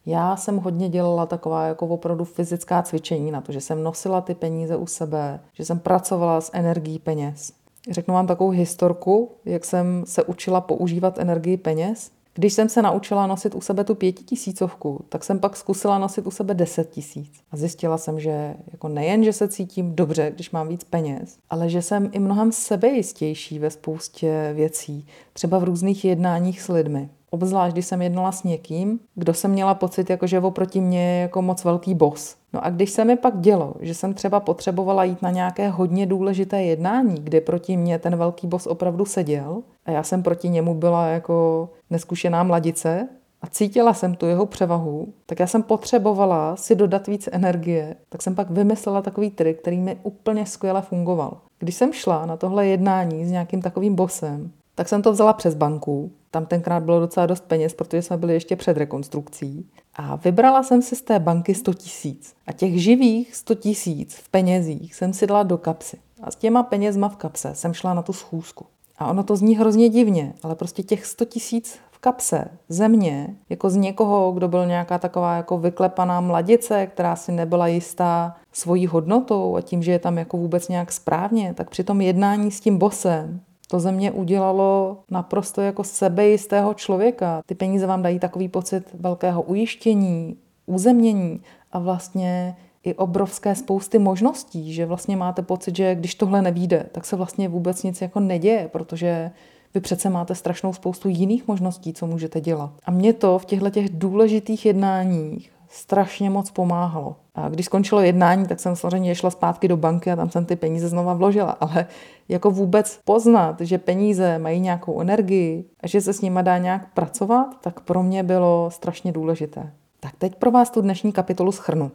Já 0.07 0.35
jsem 0.35 0.57
hodně 0.57 0.89
dělala 0.89 1.25
taková 1.25 1.67
jako 1.67 1.87
opravdu 1.87 2.25
fyzická 2.25 2.81
cvičení 2.81 3.31
na 3.31 3.41
to, 3.41 3.51
že 3.51 3.61
jsem 3.61 3.83
nosila 3.83 4.21
ty 4.21 4.35
peníze 4.35 4.75
u 4.75 4.87
sebe, 4.87 5.39
že 5.53 5.65
jsem 5.65 5.79
pracovala 5.79 6.41
s 6.41 6.51
energií 6.53 6.99
peněz. 6.99 7.53
Řeknu 7.91 8.13
vám 8.13 8.27
takovou 8.27 8.49
historku, 8.49 9.31
jak 9.45 9.65
jsem 9.65 10.03
se 10.07 10.23
učila 10.23 10.61
používat 10.61 11.19
energii 11.19 11.57
peněz. 11.57 12.11
Když 12.33 12.53
jsem 12.53 12.69
se 12.69 12.81
naučila 12.81 13.27
nosit 13.27 13.55
u 13.55 13.61
sebe 13.61 13.83
tu 13.83 13.95
pětitisícovku, 13.95 15.05
tak 15.09 15.23
jsem 15.23 15.39
pak 15.39 15.57
zkusila 15.57 15.97
nosit 15.97 16.27
u 16.27 16.31
sebe 16.31 16.53
deset 16.53 16.89
tisíc. 16.89 17.31
A 17.51 17.57
zjistila 17.57 17.97
jsem, 17.97 18.19
že 18.19 18.55
jako 18.71 18.87
nejen, 18.87 19.23
že 19.23 19.33
se 19.33 19.47
cítím 19.47 19.95
dobře, 19.95 20.31
když 20.35 20.51
mám 20.51 20.67
víc 20.67 20.83
peněz, 20.83 21.37
ale 21.49 21.69
že 21.69 21.81
jsem 21.81 22.09
i 22.11 22.19
mnohem 22.19 22.51
sebejistější 22.51 23.59
ve 23.59 23.69
spoustě 23.69 24.51
věcí, 24.55 25.07
třeba 25.33 25.59
v 25.59 25.63
různých 25.63 26.05
jednáních 26.05 26.61
s 26.61 26.67
lidmi. 26.67 27.09
Obzvlášť, 27.31 27.73
když 27.73 27.85
jsem 27.85 28.01
jednala 28.01 28.31
s 28.31 28.43
někým, 28.43 28.99
kdo 29.15 29.33
jsem 29.33 29.51
měla 29.51 29.73
pocit, 29.73 30.09
jako 30.09 30.27
že 30.27 30.39
oproti 30.39 30.81
mě 30.81 31.11
je 31.11 31.21
jako 31.21 31.41
moc 31.41 31.63
velký 31.63 31.95
bos. 31.95 32.35
No 32.53 32.65
a 32.65 32.69
když 32.69 32.89
se 32.89 33.05
mi 33.05 33.15
pak 33.15 33.39
dělo, 33.39 33.73
že 33.79 33.93
jsem 33.93 34.13
třeba 34.13 34.39
potřebovala 34.39 35.03
jít 35.03 35.21
na 35.21 35.31
nějaké 35.31 35.69
hodně 35.69 36.05
důležité 36.05 36.63
jednání, 36.63 37.15
kde 37.19 37.41
proti 37.41 37.77
mě 37.77 37.99
ten 37.99 38.15
velký 38.15 38.47
bos 38.47 38.67
opravdu 38.67 39.05
seděl 39.05 39.61
a 39.85 39.91
já 39.91 40.03
jsem 40.03 40.23
proti 40.23 40.49
němu 40.49 40.73
byla 40.73 41.07
jako 41.07 41.69
neskušená 41.89 42.43
mladice, 42.43 43.07
a 43.41 43.47
cítila 43.47 43.93
jsem 43.93 44.15
tu 44.15 44.25
jeho 44.25 44.45
převahu, 44.45 45.13
tak 45.25 45.39
já 45.39 45.47
jsem 45.47 45.63
potřebovala 45.63 46.55
si 46.55 46.75
dodat 46.75 47.07
víc 47.07 47.29
energie, 47.31 47.95
tak 48.09 48.21
jsem 48.21 48.35
pak 48.35 48.49
vymyslela 48.49 49.01
takový 49.01 49.31
trik, 49.31 49.59
který 49.61 49.79
mi 49.79 49.97
úplně 50.03 50.45
skvěle 50.45 50.81
fungoval. 50.81 51.37
Když 51.59 51.75
jsem 51.75 51.93
šla 51.93 52.25
na 52.25 52.37
tohle 52.37 52.67
jednání 52.67 53.25
s 53.25 53.31
nějakým 53.31 53.61
takovým 53.61 53.95
bosem, 53.95 54.51
tak 54.77 54.89
jsem 54.89 55.01
to 55.01 55.11
vzala 55.11 55.33
přes 55.33 55.55
banku. 55.55 56.11
Tam 56.31 56.45
tenkrát 56.45 56.83
bylo 56.83 56.99
docela 56.99 57.25
dost 57.25 57.43
peněz, 57.43 57.73
protože 57.73 58.01
jsme 58.01 58.17
byli 58.17 58.33
ještě 58.33 58.55
před 58.55 58.77
rekonstrukcí. 58.77 59.69
A 59.95 60.15
vybrala 60.15 60.63
jsem 60.63 60.81
si 60.81 60.95
z 60.95 61.01
té 61.01 61.19
banky 61.19 61.55
100 61.55 61.73
tisíc. 61.73 62.33
A 62.47 62.51
těch 62.51 62.81
živých 62.81 63.35
100 63.35 63.55
tisíc 63.55 64.15
v 64.15 64.29
penězích 64.29 64.95
jsem 64.95 65.13
si 65.13 65.27
dala 65.27 65.43
do 65.43 65.57
kapsy. 65.57 65.97
A 66.23 66.31
s 66.31 66.35
těma 66.35 66.63
penězma 66.63 67.09
v 67.09 67.15
kapse 67.15 67.55
jsem 67.55 67.73
šla 67.73 67.93
na 67.93 68.01
tu 68.01 68.13
schůzku. 68.13 68.65
A 68.97 69.07
ono 69.07 69.23
to 69.23 69.35
zní 69.35 69.57
hrozně 69.57 69.89
divně, 69.89 70.33
ale 70.43 70.55
prostě 70.55 70.83
těch 70.83 71.05
100 71.05 71.25
tisíc 71.25 71.79
v 71.91 71.99
kapse 71.99 72.47
země, 72.69 73.35
jako 73.49 73.69
z 73.69 73.75
někoho, 73.75 74.31
kdo 74.31 74.47
byl 74.47 74.65
nějaká 74.65 74.97
taková 74.97 75.35
jako 75.35 75.57
vyklepaná 75.57 76.21
mladice, 76.21 76.87
která 76.87 77.15
si 77.15 77.31
nebyla 77.31 77.67
jistá 77.67 78.35
svojí 78.53 78.87
hodnotou 78.87 79.55
a 79.55 79.61
tím, 79.61 79.83
že 79.83 79.91
je 79.91 79.99
tam 79.99 80.17
jako 80.17 80.37
vůbec 80.37 80.67
nějak 80.67 80.91
správně, 80.91 81.53
tak 81.53 81.69
při 81.69 81.83
tom 81.83 82.01
jednání 82.01 82.51
s 82.51 82.59
tím 82.59 82.77
bosem 82.77 83.41
to 83.67 83.79
ze 83.79 83.91
mě 83.91 84.11
udělalo 84.11 84.97
naprosto 85.11 85.61
jako 85.61 85.83
sebejistého 85.83 86.73
člověka. 86.73 87.41
Ty 87.45 87.55
peníze 87.55 87.87
vám 87.87 88.01
dají 88.01 88.19
takový 88.19 88.47
pocit 88.47 88.83
velkého 88.93 89.41
ujištění, 89.41 90.37
uzemnění 90.65 91.41
a 91.71 91.79
vlastně 91.79 92.55
i 92.83 92.93
obrovské 92.93 93.55
spousty 93.55 93.99
možností, 93.99 94.73
že 94.73 94.85
vlastně 94.85 95.17
máte 95.17 95.41
pocit, 95.41 95.75
že 95.75 95.95
když 95.95 96.15
tohle 96.15 96.41
nevíde, 96.41 96.85
tak 96.91 97.05
se 97.05 97.15
vlastně 97.15 97.49
vůbec 97.49 97.83
nic 97.83 98.01
jako 98.01 98.19
neděje, 98.19 98.69
protože 98.71 99.31
vy 99.73 99.79
přece 99.79 100.09
máte 100.09 100.35
strašnou 100.35 100.73
spoustu 100.73 101.09
jiných 101.09 101.47
možností, 101.47 101.93
co 101.93 102.07
můžete 102.07 102.41
dělat. 102.41 102.71
A 102.85 102.91
mě 102.91 103.13
to 103.13 103.39
v 103.39 103.45
těchto 103.45 103.69
těch 103.69 103.89
důležitých 103.89 104.65
jednáních 104.65 105.51
strašně 105.69 106.29
moc 106.29 106.51
pomáhalo. 106.51 107.15
A 107.35 107.49
když 107.49 107.65
skončilo 107.65 108.01
jednání, 108.01 108.45
tak 108.47 108.59
jsem 108.59 108.75
samozřejmě 108.75 109.15
šla 109.15 109.29
zpátky 109.29 109.67
do 109.67 109.77
banky 109.77 110.11
a 110.11 110.15
tam 110.15 110.29
jsem 110.29 110.45
ty 110.45 110.55
peníze 110.55 110.87
znova 110.87 111.13
vložila. 111.13 111.51
Ale 111.51 111.87
jako 112.29 112.51
vůbec 112.51 112.99
poznat, 113.05 113.61
že 113.61 113.77
peníze 113.77 114.39
mají 114.39 114.59
nějakou 114.59 115.01
energii 115.01 115.65
a 115.81 115.87
že 115.87 116.01
se 116.01 116.13
s 116.13 116.21
nima 116.21 116.41
dá 116.41 116.57
nějak 116.57 116.93
pracovat, 116.93 117.47
tak 117.61 117.79
pro 117.79 118.03
mě 118.03 118.23
bylo 118.23 118.71
strašně 118.71 119.11
důležité. 119.11 119.73
Tak 119.99 120.15
teď 120.17 120.35
pro 120.35 120.51
vás 120.51 120.69
tu 120.69 120.81
dnešní 120.81 121.11
kapitolu 121.11 121.51
schrnu. 121.51 121.91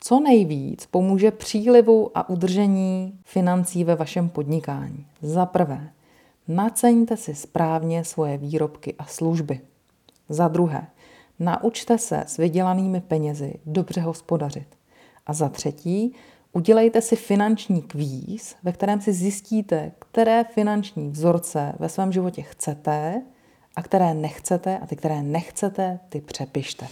Co 0.00 0.20
nejvíc 0.20 0.86
pomůže 0.86 1.30
přílivu 1.30 2.10
a 2.14 2.28
udržení 2.28 3.18
financí 3.24 3.84
ve 3.84 3.94
vašem 3.94 4.28
podnikání? 4.28 5.06
Za 5.22 5.46
prvé, 5.46 5.90
naceňte 6.48 7.16
si 7.16 7.34
správně 7.34 8.04
svoje 8.04 8.38
výrobky 8.38 8.94
a 8.98 9.04
služby. 9.04 9.60
Za 10.28 10.48
druhé, 10.48 10.86
Naučte 11.38 11.98
se 11.98 12.24
s 12.26 12.36
vydělanými 12.36 13.00
penězi 13.00 13.54
dobře 13.66 14.00
hospodařit. 14.00 14.68
A 15.26 15.32
za 15.32 15.48
třetí, 15.48 16.14
udělejte 16.52 17.00
si 17.00 17.16
finanční 17.16 17.82
kvíz, 17.82 18.56
ve 18.62 18.72
kterém 18.72 19.00
si 19.00 19.12
zjistíte, 19.12 19.92
které 19.98 20.44
finanční 20.44 21.10
vzorce 21.10 21.72
ve 21.78 21.88
svém 21.88 22.12
životě 22.12 22.42
chcete 22.42 23.22
a 23.76 23.82
které 23.82 24.14
nechcete 24.14 24.78
a 24.78 24.86
ty, 24.86 24.96
které 24.96 25.22
nechcete, 25.22 26.00
ty 26.08 26.20
přepište. 26.20 26.86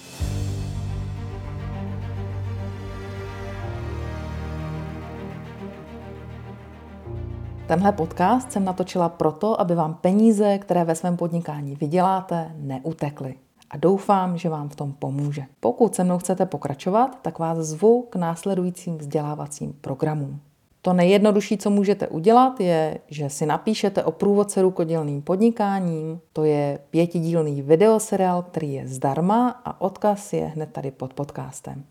Tenhle 7.66 7.92
podcast 7.92 8.52
jsem 8.52 8.64
natočila 8.64 9.08
proto, 9.08 9.60
aby 9.60 9.74
vám 9.74 9.94
peníze, 9.94 10.58
které 10.58 10.84
ve 10.84 10.94
svém 10.94 11.16
podnikání 11.16 11.76
vyděláte, 11.76 12.52
neutekly 12.56 13.34
a 13.72 13.76
doufám, 13.76 14.38
že 14.38 14.48
vám 14.48 14.68
v 14.68 14.76
tom 14.76 14.92
pomůže. 14.92 15.44
Pokud 15.60 15.94
se 15.94 16.04
mnou 16.04 16.18
chcete 16.18 16.46
pokračovat, 16.46 17.18
tak 17.22 17.38
vás 17.38 17.58
zvu 17.58 18.06
k 18.10 18.16
následujícím 18.16 18.98
vzdělávacím 18.98 19.72
programům. 19.80 20.40
To 20.82 20.92
nejjednodušší, 20.92 21.58
co 21.58 21.70
můžete 21.70 22.08
udělat, 22.08 22.60
je, 22.60 22.98
že 23.08 23.30
si 23.30 23.46
napíšete 23.46 24.04
o 24.04 24.12
průvodce 24.12 24.62
rukodělným 24.62 25.22
podnikáním. 25.22 26.20
To 26.32 26.44
je 26.44 26.78
pětidílný 26.90 27.62
videoseriál, 27.62 28.42
který 28.42 28.72
je 28.72 28.88
zdarma 28.88 29.60
a 29.64 29.80
odkaz 29.80 30.32
je 30.32 30.44
hned 30.44 30.72
tady 30.72 30.90
pod 30.90 31.14
podcastem. 31.14 31.84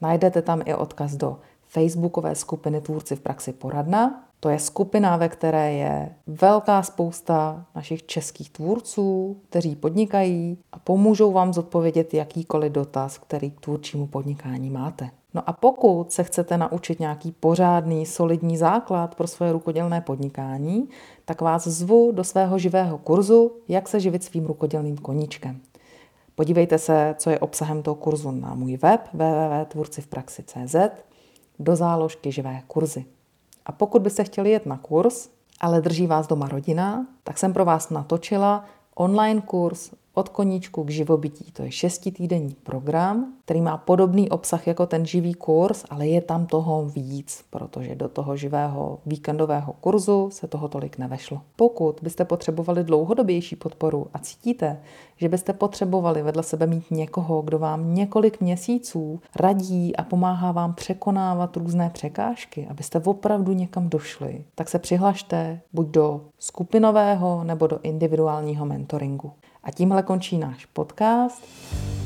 Najdete 0.00 0.42
tam 0.42 0.62
i 0.64 0.74
odkaz 0.74 1.16
do 1.16 1.38
facebookové 1.66 2.34
skupiny 2.34 2.80
Tvůrci 2.80 3.16
v 3.16 3.20
praxi 3.20 3.52
poradna, 3.52 4.29
to 4.40 4.48
je 4.48 4.58
skupina, 4.58 5.16
ve 5.16 5.28
které 5.28 5.72
je 5.72 6.14
velká 6.26 6.82
spousta 6.82 7.66
našich 7.74 8.06
českých 8.06 8.50
tvůrců, 8.50 9.36
kteří 9.48 9.76
podnikají 9.76 10.58
a 10.72 10.78
pomůžou 10.78 11.32
vám 11.32 11.52
zodpovědět 11.52 12.14
jakýkoliv 12.14 12.72
dotaz, 12.72 13.18
který 13.18 13.50
k 13.50 13.60
tvůrčímu 13.60 14.06
podnikání 14.06 14.70
máte. 14.70 15.10
No 15.34 15.48
a 15.48 15.52
pokud 15.52 16.12
se 16.12 16.24
chcete 16.24 16.58
naučit 16.58 17.00
nějaký 17.00 17.32
pořádný, 17.32 18.06
solidní 18.06 18.56
základ 18.56 19.14
pro 19.14 19.26
svoje 19.26 19.52
rukodělné 19.52 20.00
podnikání, 20.00 20.88
tak 21.24 21.40
vás 21.40 21.66
zvu 21.66 22.12
do 22.12 22.24
svého 22.24 22.58
živého 22.58 22.98
kurzu, 22.98 23.52
jak 23.68 23.88
se 23.88 24.00
živit 24.00 24.24
svým 24.24 24.46
rukodělným 24.46 24.96
koníčkem. 24.96 25.60
Podívejte 26.34 26.78
se, 26.78 27.14
co 27.18 27.30
je 27.30 27.38
obsahem 27.38 27.82
toho 27.82 27.94
kurzu 27.94 28.30
na 28.30 28.54
můj 28.54 28.76
web 28.76 29.00
www.tvůrcivpraxi.cz 29.12 30.76
do 31.58 31.76
záložky 31.76 32.32
živé 32.32 32.62
kurzy. 32.66 33.04
A 33.70 33.72
pokud 33.72 34.02
byste 34.02 34.24
chtěli 34.24 34.50
jet 34.50 34.66
na 34.66 34.78
kurz, 34.78 35.28
ale 35.60 35.80
drží 35.80 36.06
vás 36.06 36.26
doma 36.26 36.48
rodina, 36.48 37.06
tak 37.24 37.38
jsem 37.38 37.52
pro 37.52 37.64
vás 37.64 37.90
natočila 37.90 38.64
online 38.94 39.40
kurz 39.40 39.90
od 40.14 40.28
koníčku 40.28 40.84
k 40.84 40.90
živobytí. 40.90 41.52
To 41.52 41.62
je 41.62 41.72
šestitýdenní 41.72 42.56
program, 42.62 43.32
který 43.44 43.60
má 43.60 43.76
podobný 43.76 44.30
obsah 44.30 44.66
jako 44.66 44.86
ten 44.86 45.06
živý 45.06 45.34
kurz, 45.34 45.84
ale 45.90 46.06
je 46.06 46.20
tam 46.20 46.46
toho 46.46 46.84
víc, 46.84 47.44
protože 47.50 47.94
do 47.94 48.08
toho 48.08 48.36
živého 48.36 48.98
víkendového 49.06 49.72
kurzu 49.72 50.28
se 50.32 50.46
toho 50.48 50.68
tolik 50.68 50.98
nevešlo. 50.98 51.40
Pokud 51.56 52.00
byste 52.02 52.24
potřebovali 52.24 52.84
dlouhodobější 52.84 53.56
podporu 53.56 54.06
a 54.14 54.18
cítíte, 54.18 54.80
že 55.20 55.28
byste 55.28 55.52
potřebovali 55.52 56.22
vedle 56.22 56.42
sebe 56.42 56.66
mít 56.66 56.90
někoho, 56.90 57.42
kdo 57.42 57.58
vám 57.58 57.94
několik 57.94 58.40
měsíců 58.40 59.20
radí 59.36 59.96
a 59.96 60.02
pomáhá 60.02 60.52
vám 60.52 60.74
překonávat 60.74 61.56
různé 61.56 61.90
překážky, 61.90 62.66
abyste 62.70 63.00
opravdu 63.04 63.52
někam 63.52 63.88
došli, 63.88 64.44
tak 64.54 64.68
se 64.68 64.78
přihlašte 64.78 65.60
buď 65.72 65.88
do 65.88 66.20
skupinového 66.38 67.44
nebo 67.44 67.66
do 67.66 67.78
individuálního 67.82 68.66
mentoringu. 68.66 69.32
A 69.64 69.70
tímhle 69.70 70.02
končí 70.02 70.38
náš 70.38 70.66
podcast. 70.66 71.44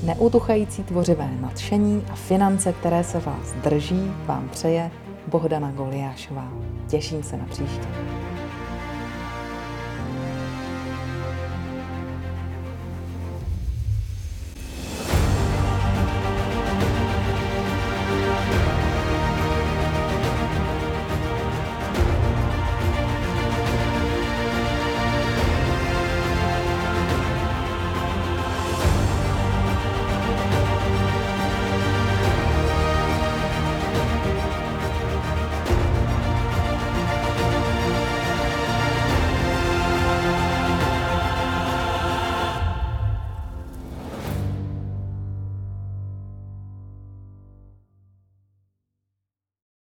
Neutuchající 0.04 0.82
tvořivé 0.82 1.30
nadšení 1.40 2.04
a 2.12 2.14
finance, 2.14 2.72
které 2.72 3.04
se 3.04 3.20
vás 3.20 3.52
drží, 3.64 4.12
vám 4.26 4.48
přeje 4.48 4.90
Bohdana 5.28 5.70
Goliášová. 5.70 6.52
Těším 6.88 7.22
se 7.22 7.36
na 7.36 7.44
příště. 7.44 8.23